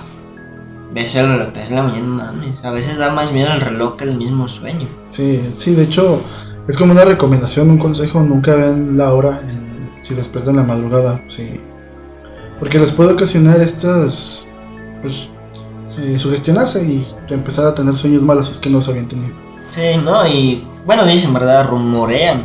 Ves 0.92 1.14
el 1.14 1.28
reloj 1.28 1.52
3 1.52 1.68
de 1.68 1.74
la 1.76 1.82
mañana, 1.84 2.06
mames. 2.06 2.64
A 2.64 2.70
veces 2.70 2.98
da 2.98 3.10
más 3.10 3.32
miedo 3.32 3.52
el 3.52 3.60
reloj 3.60 3.96
que 3.96 4.04
el 4.04 4.16
mismo 4.16 4.48
sueño. 4.48 4.88
Sí, 5.08 5.40
sí, 5.54 5.74
de 5.74 5.84
hecho, 5.84 6.20
es 6.66 6.76
como 6.76 6.92
una 6.92 7.04
recomendación, 7.04 7.70
un 7.70 7.78
consejo, 7.78 8.20
nunca 8.22 8.54
vean 8.56 8.96
la 8.96 9.12
hora 9.14 9.40
en- 9.48 9.90
si 10.02 10.14
despiertan 10.14 10.54
en 10.54 10.60
la 10.62 10.66
madrugada, 10.66 11.22
sí. 11.28 11.60
Porque 12.58 12.78
les 12.80 12.90
puede 12.90 13.12
ocasionar 13.12 13.60
estas, 13.60 14.48
pues, 15.02 15.30
sugestionarse 16.18 16.82
y 16.84 17.06
empezar 17.28 17.66
a 17.66 17.74
tener 17.74 17.94
sueños 17.94 18.22
malos 18.22 18.46
si 18.46 18.52
es 18.52 18.58
que 18.58 18.70
no 18.70 18.78
los 18.78 18.88
habían 18.88 19.08
tenido. 19.08 19.34
Sí, 19.74 20.00
no, 20.04 20.26
y 20.26 20.64
bueno, 20.84 21.04
dicen, 21.04 21.32
¿verdad? 21.32 21.66
Rumorean 21.68 22.44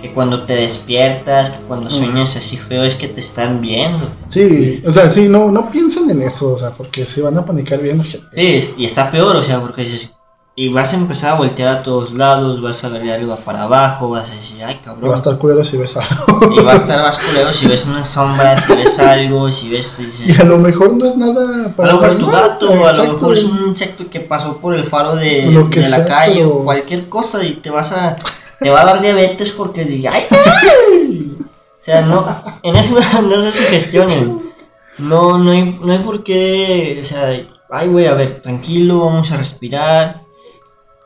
que 0.00 0.12
cuando 0.12 0.44
te 0.44 0.54
despiertas, 0.54 1.50
que 1.50 1.64
cuando 1.64 1.88
Mm. 1.88 1.92
sueñas 1.92 2.36
así 2.36 2.56
feo 2.58 2.84
es 2.84 2.94
que 2.94 3.08
te 3.08 3.20
están 3.20 3.60
viendo. 3.62 4.06
Sí, 4.28 4.82
o 4.86 4.92
sea, 4.92 5.08
sí, 5.08 5.28
no, 5.28 5.50
no 5.50 5.70
piensen 5.70 6.10
en 6.10 6.20
eso, 6.22 6.52
o 6.54 6.58
sea, 6.58 6.70
porque 6.70 7.04
se 7.06 7.22
van 7.22 7.38
a 7.38 7.44
panicar 7.46 7.80
bien 7.80 8.02
gente. 8.02 8.26
Sí, 8.34 8.46
es- 8.56 8.74
y 8.76 8.84
está 8.84 9.10
peor, 9.10 9.36
o 9.36 9.42
sea, 9.42 9.60
porque 9.60 9.82
dices, 9.82 10.12
y 10.56 10.68
vas 10.68 10.92
a 10.92 10.96
empezar 10.96 11.30
a 11.30 11.34
voltear 11.34 11.68
a 11.78 11.82
todos 11.82 12.12
lados, 12.12 12.62
vas 12.62 12.84
a 12.84 12.88
ver 12.88 13.02
de 13.02 13.12
arriba 13.12 13.34
para 13.36 13.64
abajo, 13.64 14.10
vas 14.10 14.30
a 14.30 14.34
decir, 14.36 14.62
ay 14.62 14.76
Va 14.76 14.82
cabrón. 14.82 15.12
a 15.12 15.16
estar 15.16 15.36
culero 15.38 15.64
si 15.64 15.76
ves 15.76 15.96
algo. 15.96 16.54
Y 16.54 16.62
va 16.62 16.72
a 16.74 16.76
estar 16.76 17.00
más 17.02 17.18
culero 17.18 17.52
si 17.52 17.66
ves 17.66 17.84
una 17.86 18.04
sombra, 18.04 18.56
si 18.60 18.72
ves 18.76 18.98
algo, 19.00 19.50
si 19.50 19.68
ves... 19.68 20.20
Y 20.28 20.40
a 20.40 20.44
lo 20.44 20.58
mejor 20.58 20.94
no 20.94 21.06
es 21.06 21.16
nada 21.16 21.72
a 21.76 21.86
lo 21.86 21.92
mejor 21.94 22.08
es 22.08 22.18
tu 22.18 22.26
gato, 22.30 22.86
a 22.86 22.92
lo 22.92 23.04
mejor 23.14 23.34
es 23.34 23.42
un 23.44 23.68
insecto 23.68 24.08
que 24.08 24.20
pasó 24.20 24.58
por 24.58 24.76
el 24.76 24.84
faro 24.84 25.16
de, 25.16 25.46
Lo 25.46 25.68
que 25.70 25.80
de 25.80 25.88
la 25.88 25.96
sea, 25.96 26.06
calle 26.06 26.34
pero- 26.36 26.50
o 26.50 26.64
cualquier 26.64 27.08
cosa 27.08 27.42
y 27.44 27.54
te 27.54 27.70
vas 27.70 27.90
a 27.92 28.16
te 28.60 28.70
va 28.70 28.82
a 28.82 28.84
dar 28.84 29.00
diabetes 29.02 29.50
porque 29.50 29.84
diga, 29.84 30.12
ay, 30.14 30.22
ay". 30.30 31.36
o 31.40 31.82
sea, 31.84 32.02
no, 32.02 32.24
en 32.62 32.76
eso 32.76 32.94
no, 32.94 33.22
no 33.28 33.36
se 33.42 33.50
sugestionen. 33.52 34.52
No, 34.98 35.36
no 35.38 35.50
hay, 35.50 35.64
no 35.82 35.92
hay 35.92 35.98
por 35.98 36.22
qué, 36.22 36.96
o 37.00 37.04
sea, 37.04 37.36
ay, 37.70 37.88
güey, 37.88 38.06
a 38.06 38.14
ver, 38.14 38.40
tranquilo, 38.40 39.00
vamos 39.00 39.32
a 39.32 39.36
respirar. 39.36 40.22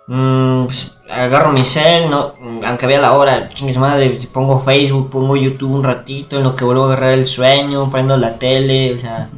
Mm, 0.09 0.64
pues, 0.64 0.92
agarro 1.11 1.53
mi 1.53 1.62
cel, 1.62 2.09
no, 2.09 2.33
aunque 2.64 2.87
vea 2.87 2.99
la 3.01 3.12
hora, 3.12 3.51
chingues 3.51 3.77
madre, 3.77 4.18
si 4.18 4.27
pongo 4.27 4.59
Facebook, 4.61 5.11
pongo 5.11 5.37
YouTube 5.37 5.71
un 5.75 5.85
ratito, 5.85 6.38
en 6.38 6.44
lo 6.44 6.57
que 6.57 6.64
vuelvo 6.64 6.85
a 6.85 6.87
agarrar 6.87 7.12
el 7.12 7.27
sueño, 7.29 7.90
prendo 7.90 8.16
la 8.16 8.38
tele, 8.38 8.94
o 8.94 8.99
sea, 8.99 9.29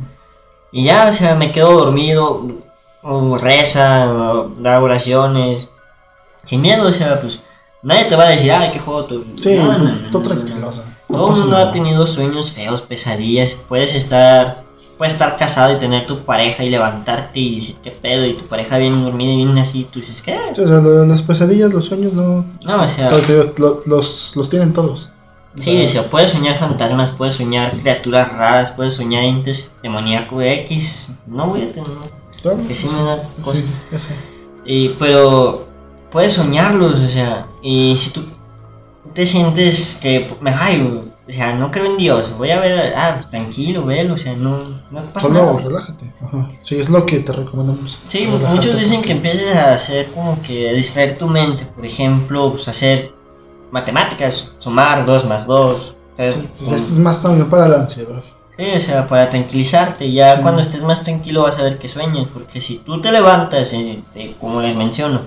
y 0.71 0.85
ya, 0.85 1.09
o 1.09 1.13
sea, 1.13 1.35
me 1.35 1.51
quedo 1.51 1.73
dormido, 1.73 2.47
o 3.03 3.37
reza, 3.37 4.07
o 4.13 4.49
da 4.59 4.81
oraciones, 4.81 5.69
sin 6.45 6.61
miedo, 6.61 6.87
o 6.87 6.93
sea, 6.93 7.21
pues 7.21 7.41
nadie 7.83 8.05
te 8.05 8.15
va 8.15 8.25
a 8.25 8.29
decir, 8.31 8.53
ay, 8.53 8.71
qué 8.71 8.79
juego 8.79 9.05
tú. 9.07 9.25
Sí, 9.39 9.57
No, 9.57 9.77
no, 9.77 9.79
no, 9.79 10.11
tú 10.13 10.21
no, 10.21 10.29
tranquilo, 10.29 10.69
o 10.69 10.73
sea, 10.73 10.85
Todo 11.09 11.31
el 11.33 11.41
mundo 11.41 11.57
nada. 11.57 11.71
ha 11.71 11.73
tenido 11.73 12.07
sueños 12.07 12.53
feos, 12.53 12.83
pesadillas, 12.83 13.57
puedes 13.69 13.97
estar, 13.97 14.63
puedes 15.01 15.15
estar 15.15 15.39
casado 15.39 15.73
y 15.75 15.79
tener 15.79 16.05
tu 16.07 16.27
pareja 16.27 16.63
y 16.63 16.69
levantarte 16.69 17.41
y 17.41 17.55
decir 17.55 17.77
qué 17.83 17.91
pedo, 17.91 18.27
y 18.27 18.35
tu 18.35 18.45
pareja 18.45 18.77
bien 18.77 19.03
dormida 19.03 19.33
y 19.33 19.37
bien 19.37 19.57
así, 19.57 19.87
tú 19.91 19.99
dices, 20.01 20.21
¿qué? 20.21 20.39
Sí, 20.53 20.61
o 20.61 20.67
sea, 20.67 20.77
lo- 20.77 21.07
las 21.07 21.23
pesadillas, 21.23 21.73
los 21.73 21.87
sueños 21.87 22.13
no. 22.13 22.45
No, 22.63 22.83
o 22.83 22.87
sea, 22.87 23.09
lo- 23.57 23.81
los, 23.87 24.37
los 24.37 24.51
tienen 24.51 24.75
todos. 24.75 25.11
Sí, 25.57 25.85
o 25.87 25.89
sea, 25.89 26.11
puedes 26.11 26.33
soñar 26.33 26.57
fantasmas, 26.59 27.13
puedes 27.13 27.33
soñar 27.37 27.71
criaturas 27.79 28.31
raras, 28.31 28.73
puedes 28.73 28.93
soñar 28.93 29.25
entes 29.25 29.73
demoníaco 29.83 30.43
X. 30.43 31.19
No 31.27 31.47
voy 31.47 31.63
a 31.63 31.73
tener. 31.73 31.89
Claro, 32.43 32.59
Que 32.69 32.75
sí 32.75 32.87
me 32.95 33.03
da 33.03 33.23
cosa. 33.43 33.61
Sí, 33.63 33.65
ya 33.91 33.99
sé. 33.99 34.15
Y, 34.67 34.91
pero 34.99 35.67
puedes 36.13 36.35
soñarlos, 36.35 37.01
o 37.01 37.09
sea, 37.09 37.47
y 37.63 37.97
si 37.97 38.11
tú 38.11 38.21
te 39.15 39.25
sientes 39.25 39.99
que 40.03 40.29
me 40.43 40.51
ay, 40.51 41.05
o 41.31 41.33
sea, 41.33 41.55
no 41.55 41.71
creo 41.71 41.87
en 41.87 41.97
Dios, 41.97 42.31
voy 42.37 42.51
a 42.51 42.61
ver, 42.61 42.93
ah, 42.97 43.13
pues 43.17 43.31
tranquilo, 43.31 43.85
velo, 43.85 44.15
o 44.15 44.19
sea, 44.19 44.35
no, 44.35 44.81
no 44.91 45.01
pasa 45.15 45.29
Solo 45.29 45.45
nada. 45.45 45.59
relájate. 45.63 46.13
Ajá. 46.23 46.49
Sí, 46.63 46.79
es 46.79 46.89
lo 46.91 47.07
que 47.07 47.21
te 47.21 47.33
recomendamos. 47.33 47.99
Sí, 48.09 48.27
Relájate. 48.27 48.55
muchos 48.55 48.79
dicen 48.79 49.03
que 49.03 49.13
empieces 49.13 49.57
a 49.57 49.73
hacer 49.75 50.09
como 50.13 50.41
que 50.43 50.69
a 50.69 50.73
distraer 50.73 51.17
tu 51.19 51.27
mente, 51.27 51.65
por 51.67 51.87
ejemplo, 51.87 52.51
pues 52.53 52.69
hacer 52.69 53.13
matemáticas, 53.71 54.53
sumar 54.59 55.07
2 55.07 55.25
más 55.27 55.47
2. 55.47 55.95
Sí, 56.19 56.49
pues 56.59 56.73
esto 56.83 56.93
es 56.95 56.99
más 56.99 57.23
también 57.23 57.49
para 57.49 57.69
la 57.69 57.77
ansiedad. 57.79 58.23
Sí, 58.59 58.67
o 58.77 58.81
sea, 58.81 59.07
para 59.09 59.31
tranquilizarte, 59.31 60.13
ya 60.13 60.37
Sí. 60.37 60.43
cuando 60.43 60.61
estés 60.61 60.83
más 60.83 61.03
tranquilo 61.03 61.45
vas 61.45 61.59
a 61.59 61.63
ver 61.63 61.79
que 61.79 61.89
sueñas, 61.89 62.27
porque 62.33 62.61
si 62.61 62.79
tú 62.79 63.01
te 63.01 63.11
levantas, 63.11 63.73
eh, 63.73 64.03
eh, 64.15 64.35
como 64.39 64.61
les 64.61 64.77
menciono, 64.77 65.21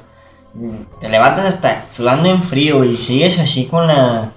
te 1.02 1.10
levantas 1.10 1.46
hasta 1.46 1.88
sudando 1.90 2.30
en 2.30 2.44
frío 2.44 2.84
y 2.84 2.96
sigues 2.98 3.40
así 3.40 3.66
con 3.66 3.88
la... 3.88 4.32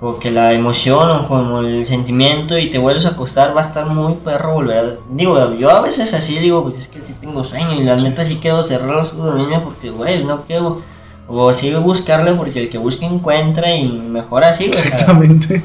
Porque 0.00 0.30
la 0.30 0.52
emoción 0.52 1.10
o 1.10 1.26
como 1.26 1.60
el 1.60 1.86
sentimiento 1.86 2.58
y 2.58 2.68
te 2.68 2.78
vuelves 2.78 3.06
a 3.06 3.10
acostar 3.10 3.56
va 3.56 3.60
a 3.60 3.64
estar 3.64 3.86
muy 3.86 4.14
perro 4.16 4.52
volver 4.52 4.78
a... 4.78 4.96
Digo, 5.10 5.54
yo 5.54 5.70
a 5.70 5.80
veces 5.80 6.12
así 6.12 6.38
digo, 6.38 6.62
pues 6.64 6.76
es 6.76 6.88
que 6.88 7.00
sí 7.00 7.14
tengo 7.18 7.44
sueño 7.44 7.80
y 7.80 7.84
la 7.84 7.96
neta 7.96 8.24
sí 8.24 8.38
quiero 8.40 8.62
cerrar 8.62 8.90
los 8.90 9.14
ojos 9.14 9.24
dormirme 9.26 9.60
porque, 9.60 9.90
güey, 9.90 10.24
no 10.24 10.42
quiero... 10.42 10.82
O 11.28 11.52
sí 11.52 11.74
buscarle 11.74 12.34
porque 12.34 12.62
el 12.62 12.70
que 12.70 12.78
busca 12.78 13.04
encuentra 13.04 13.74
y 13.74 13.88
mejor 13.88 14.44
así, 14.44 14.70
o 14.70 14.72
sea, 14.72 14.84
Exactamente. 14.84 15.62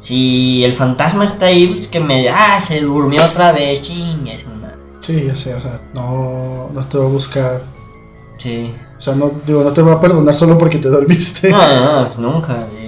si 0.00 0.62
el 0.64 0.74
fantasma 0.74 1.24
está 1.24 1.46
ahí, 1.46 1.66
pues 1.66 1.88
que 1.88 1.98
me. 1.98 2.28
Ah, 2.28 2.60
se 2.60 2.80
durmió 2.80 3.24
otra 3.24 3.50
vez, 3.50 3.82
ching, 3.82 4.28
es 4.28 4.44
una. 4.44 4.74
Sí, 5.00 5.24
ya 5.26 5.34
sé, 5.34 5.54
o 5.54 5.60
sea, 5.60 5.80
no, 5.92 6.70
no 6.72 6.86
te 6.86 6.98
va 6.98 7.04
a 7.04 7.08
buscar. 7.08 7.62
Sí. 8.38 8.72
O 8.96 9.02
sea, 9.02 9.16
no, 9.16 9.32
digo, 9.44 9.64
no 9.64 9.72
te 9.72 9.82
va 9.82 9.94
a 9.94 10.00
perdonar 10.00 10.34
solo 10.34 10.56
porque 10.56 10.78
te 10.78 10.88
dormiste. 10.88 11.50
No, 11.50 11.58
no, 11.58 12.02
no, 12.02 12.32
nunca. 12.32 12.66
sí. 12.70 12.85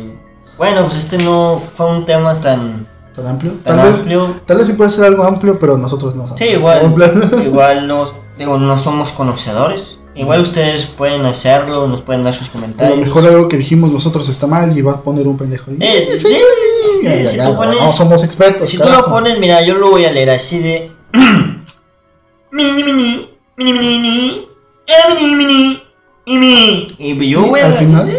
Bueno, 0.58 0.82
pues 0.84 0.96
este 0.96 1.18
no 1.18 1.62
fue 1.74 1.86
un 1.86 2.04
tema 2.04 2.40
tan, 2.40 2.86
¿Tan 3.14 3.26
amplio? 3.28 3.52
tan 3.64 3.76
Tal 3.76 3.88
vez, 3.88 4.00
amplio. 4.00 4.34
tal 4.44 4.56
vez 4.58 4.66
sí 4.66 4.72
puede 4.74 4.90
ser 4.90 5.04
algo 5.04 5.22
amplio, 5.24 5.58
pero 5.58 5.78
nosotros 5.78 6.14
no 6.16 6.26
sabemos. 6.26 6.40
Sí, 6.40 6.56
igual. 6.56 7.42
igual 7.44 7.86
no, 7.88 8.10
digo, 8.36 8.58
no 8.58 8.76
somos 8.76 9.12
conocedores. 9.12 10.00
Igual 10.14 10.40
ustedes 10.40 10.84
pueden 10.86 11.24
hacerlo, 11.26 11.86
nos 11.86 12.00
pueden 12.02 12.24
dar 12.24 12.34
sus 12.34 12.48
A 12.48 12.50
lo 12.50 12.52
comentarios. 12.54 12.98
mejor 12.98 13.24
algo 13.26 13.46
que 13.48 13.56
dijimos 13.56 13.92
nosotros 13.92 14.28
está 14.28 14.48
mal 14.48 14.76
y 14.76 14.82
va 14.82 14.94
a 14.94 15.00
poner 15.00 15.28
un 15.28 15.36
pendejo. 15.36 15.70
si 15.70 17.38
tú 17.38 17.54
pones- 17.56 17.80
no 17.80 17.92
somos 17.92 18.24
expertos. 18.24 18.68
Si 18.68 18.78
tú 18.78 18.88
lo 18.88 19.06
pones, 19.06 19.38
mira, 19.38 19.62
yo 19.64 19.74
lo 19.78 19.90
voy 19.90 20.04
a 20.06 20.10
leer 20.10 20.30
así 20.30 20.58
de. 20.58 20.90
mini, 22.50 22.82
mini, 22.82 23.28
mini, 23.56 23.72
mini, 23.72 23.98
mini, 23.98 24.46
eh, 24.86 25.14
mini, 25.14 25.34
mini, 25.36 25.82
mini. 26.26 26.86
Y 26.98 27.28
yo 27.30 27.46
voy 27.46 27.60
a. 27.60 27.66
Al 27.66 27.74
final, 27.74 28.17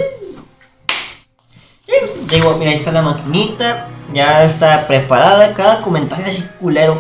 Digo, 2.30 2.56
mira, 2.58 2.72
ahí 2.72 2.78
está 2.78 2.92
la 2.92 3.02
maquinita, 3.02 3.88
ya 4.14 4.44
está 4.44 4.88
preparada, 4.88 5.54
cada 5.54 5.82
comentario 5.82 6.26
así 6.28 6.46
culero. 6.60 7.00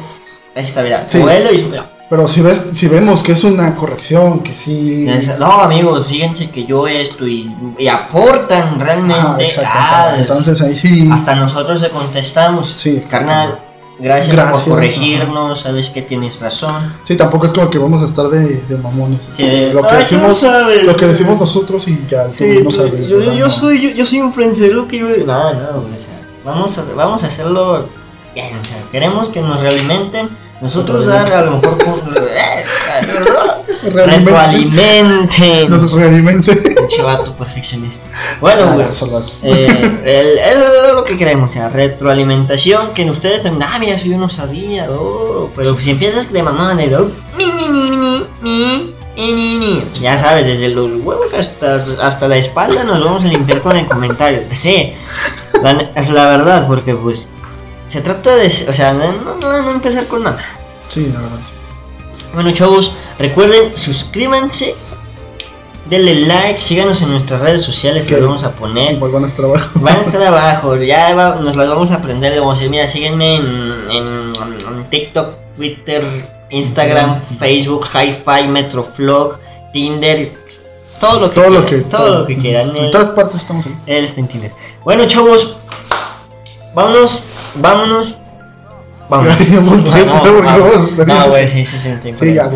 Ahí 0.56 0.64
está, 0.64 0.82
mira, 0.84 1.06
Sí. 1.08 1.20
y 1.20 1.64
mira. 1.64 1.86
pero 2.10 2.28
si 2.28 2.42
ves, 2.42 2.64
si 2.74 2.88
vemos 2.88 3.22
que 3.22 3.34
es 3.34 3.44
una 3.44 3.76
corrección, 3.76 4.40
que 4.42 4.56
sí. 4.56 5.06
No, 5.40 5.62
amigos, 5.62 6.08
fíjense 6.08 6.50
que 6.50 6.66
yo 6.66 6.88
esto 6.88 7.28
y, 7.28 7.56
y 7.78 7.88
aportan 7.88 8.78
Ah, 8.80 8.84
realmente. 8.84 9.46
exacto, 9.46 9.70
ah, 9.72 10.14
entonces 10.18 10.60
ahí 10.62 10.76
sí. 10.76 11.08
hasta 11.12 11.36
nosotros 11.36 11.82
le 11.82 11.90
contestamos. 11.90 12.74
Sí. 12.78 13.04
Carnal, 13.08 13.60
gracias, 14.00 14.36
Gracias, 14.36 14.64
por 14.64 14.74
corregirnos, 14.74 15.62
sabes 15.62 15.90
que 15.90 16.02
tienes 16.02 16.40
razón. 16.40 16.94
Sí, 17.04 17.16
tampoco 17.18 17.46
es 17.46 17.52
como 17.54 17.70
que 17.70 17.78
vamos 17.78 18.02
a 18.02 18.06
estar 18.06 18.28
de, 18.30 18.62
de 18.68 18.78
mamones. 18.78 19.20
Sí, 19.36 19.44
lo, 19.74 19.82
que 19.82 19.88
ay, 19.90 20.06
tú 20.10 20.16
no 20.18 20.28
decimos, 20.30 20.38
sabes. 20.40 20.84
lo 20.84 20.96
que 20.96 21.08
decimos 21.08 21.40
nosotros 21.40 21.88
y 21.88 22.00
ya 22.10 22.30
Sí, 22.32 22.62
no 22.64 22.72
sabes. 22.72 23.08
yo, 23.08 23.18
¿verdad? 23.20 23.34
yo 23.34 23.46
No. 23.46 23.52
soy 23.52 23.82
yo, 23.82 23.90
yo 23.92 24.06
soy 24.06 24.22
un 24.22 24.34
friendster, 24.34 24.74
lo 24.74 24.88
que 24.88 25.00
yo 25.00 25.08
no 25.08 25.16
no 25.26 25.40
o 25.50 26.02
sea, 26.02 26.20
vamos 26.46 26.78
a 26.78 26.84
vamos 26.96 27.24
a 27.24 27.28
hacerlo 27.28 27.88
bien 28.34 28.48
o 28.62 28.66
sea 28.66 28.78
queremos 28.92 29.30
que 29.30 29.42
nos 29.42 29.60
realimenten 29.60 30.30
nosotros 30.62 31.06
dar 31.06 31.32
a 31.34 31.42
lo 31.44 31.52
mejor 31.58 31.78
eh. 32.18 32.64
Retroalimenten. 33.84 35.70
Nos 35.70 35.92
realmente 35.92 36.88
Chivato 36.88 37.34
perfeccionista. 37.34 38.04
Bueno, 38.42 38.64
ah, 38.70 38.74
güey. 38.74 38.88
Ah, 38.88 39.06
las... 39.12 39.40
eh, 39.44 40.00
lo 40.94 41.04
que 41.04 41.18
queremos, 41.18 41.52
o 41.52 41.54
sea, 41.54 41.70
retroalimentación. 41.70 42.94
Que 42.94 43.04
en 43.04 43.12
ustedes 43.12 43.44
también. 43.44 43.64
Ah, 43.64 43.80
mira, 43.80 43.98
si 43.98 44.10
yo 44.10 44.18
no 44.18 44.30
sabía. 44.30 44.90
Oh, 44.90 45.50
pero 45.56 45.80
si 45.80 45.92
empiezas 45.92 46.32
de 46.32 46.44
mamá 46.44 46.74
en 46.74 46.80
el. 46.80 47.14
Ya 50.02 50.18
sabes, 50.18 50.48
desde 50.48 50.70
los 50.70 50.94
huevos 51.04 51.34
hasta, 51.38 51.86
hasta 52.02 52.28
la 52.28 52.38
espalda 52.38 52.84
nos 52.84 53.04
vamos 53.04 53.26
a 53.26 53.28
limpiar 53.28 53.62
con 53.62 53.76
el 53.76 53.86
comentario. 53.88 54.44
Sí, 54.52 54.94
la, 55.62 55.92
es 55.96 56.10
la 56.10 56.26
verdad, 56.28 56.68
porque 56.68 56.96
pues 56.96 57.30
se 57.90 58.02
trata 58.02 58.36
de. 58.36 58.48
O 58.68 58.74
sea, 58.74 58.94
no, 58.94 59.36
no, 59.36 59.62
no 59.62 59.72
empezar 59.72 60.06
con 60.08 60.24
nada. 60.24 60.44
Sí, 60.90 61.10
la 61.14 61.20
verdad. 61.20 61.40
Bueno, 62.34 62.52
chavos, 62.54 62.94
recuerden, 63.18 63.78
suscríbanse, 63.78 64.76
denle 65.90 66.14
like, 66.28 66.62
síganos 66.62 67.02
en 67.02 67.10
nuestras 67.12 67.42
redes 67.42 67.64
sociales 67.64 68.06
que 68.06 68.14
les 68.16 68.24
vamos 68.24 68.44
a 68.44 68.52
poner. 68.52 68.94
Igual 68.94 69.12
van 69.12 69.24
a 69.24 69.28
estar 69.28 69.46
abajo. 69.46 69.70
Van 69.76 69.96
a 69.98 70.02
estar 70.02 70.22
abajo, 70.28 70.76
ya 70.78 71.16
va- 71.16 71.36
nos 71.36 71.56
las 71.56 71.68
vamos 71.68 71.92
a 71.92 71.96
aprender. 71.96 72.32
Le 72.34 72.40
vamos 72.40 72.54
a 72.54 72.58
decir, 72.58 72.70
mira, 72.70 72.88
síguenme 72.88 73.36
en, 73.38 73.44
en- 73.92 74.34
en 74.68 74.90
TikTok, 74.90 75.36
Twitter, 75.56 76.04
Instagram, 76.52 77.20
Facebook, 77.40 77.86
Hi-Fi, 77.94 78.48
Metroflog, 78.48 79.38
Tinder, 79.74 80.32
todo 81.02 81.20
lo 81.20 81.30
que 81.32 81.36
todo 81.36 81.46
quieran. 81.48 81.54
lo 81.54 81.66
que. 81.66 81.78
todo 81.82 82.20
lo 82.20 82.26
que 82.28 82.38
quieran. 82.38 82.70
En 82.78 82.86
Él, 82.86 82.92
todas 82.92 83.10
partes 83.10 83.42
estamos 83.42 83.66
ahí. 83.66 83.76
él 83.88 84.04
está 84.06 84.20
en 84.20 84.28
Tinder. 84.28 84.52
Bueno, 84.84 85.06
chavos, 85.06 85.58
vámonos, 86.76 87.22
vámonos, 87.56 88.16
Vamos. 89.10 89.36
No, 89.40 89.46
güey, 89.66 90.06
no, 90.06 91.06
no, 91.06 91.28
no, 91.30 91.48
sí, 91.48 91.66
sí, 91.66 91.80
sí. 91.80 92.14
Sí, 92.14 92.34
ya. 92.36 92.52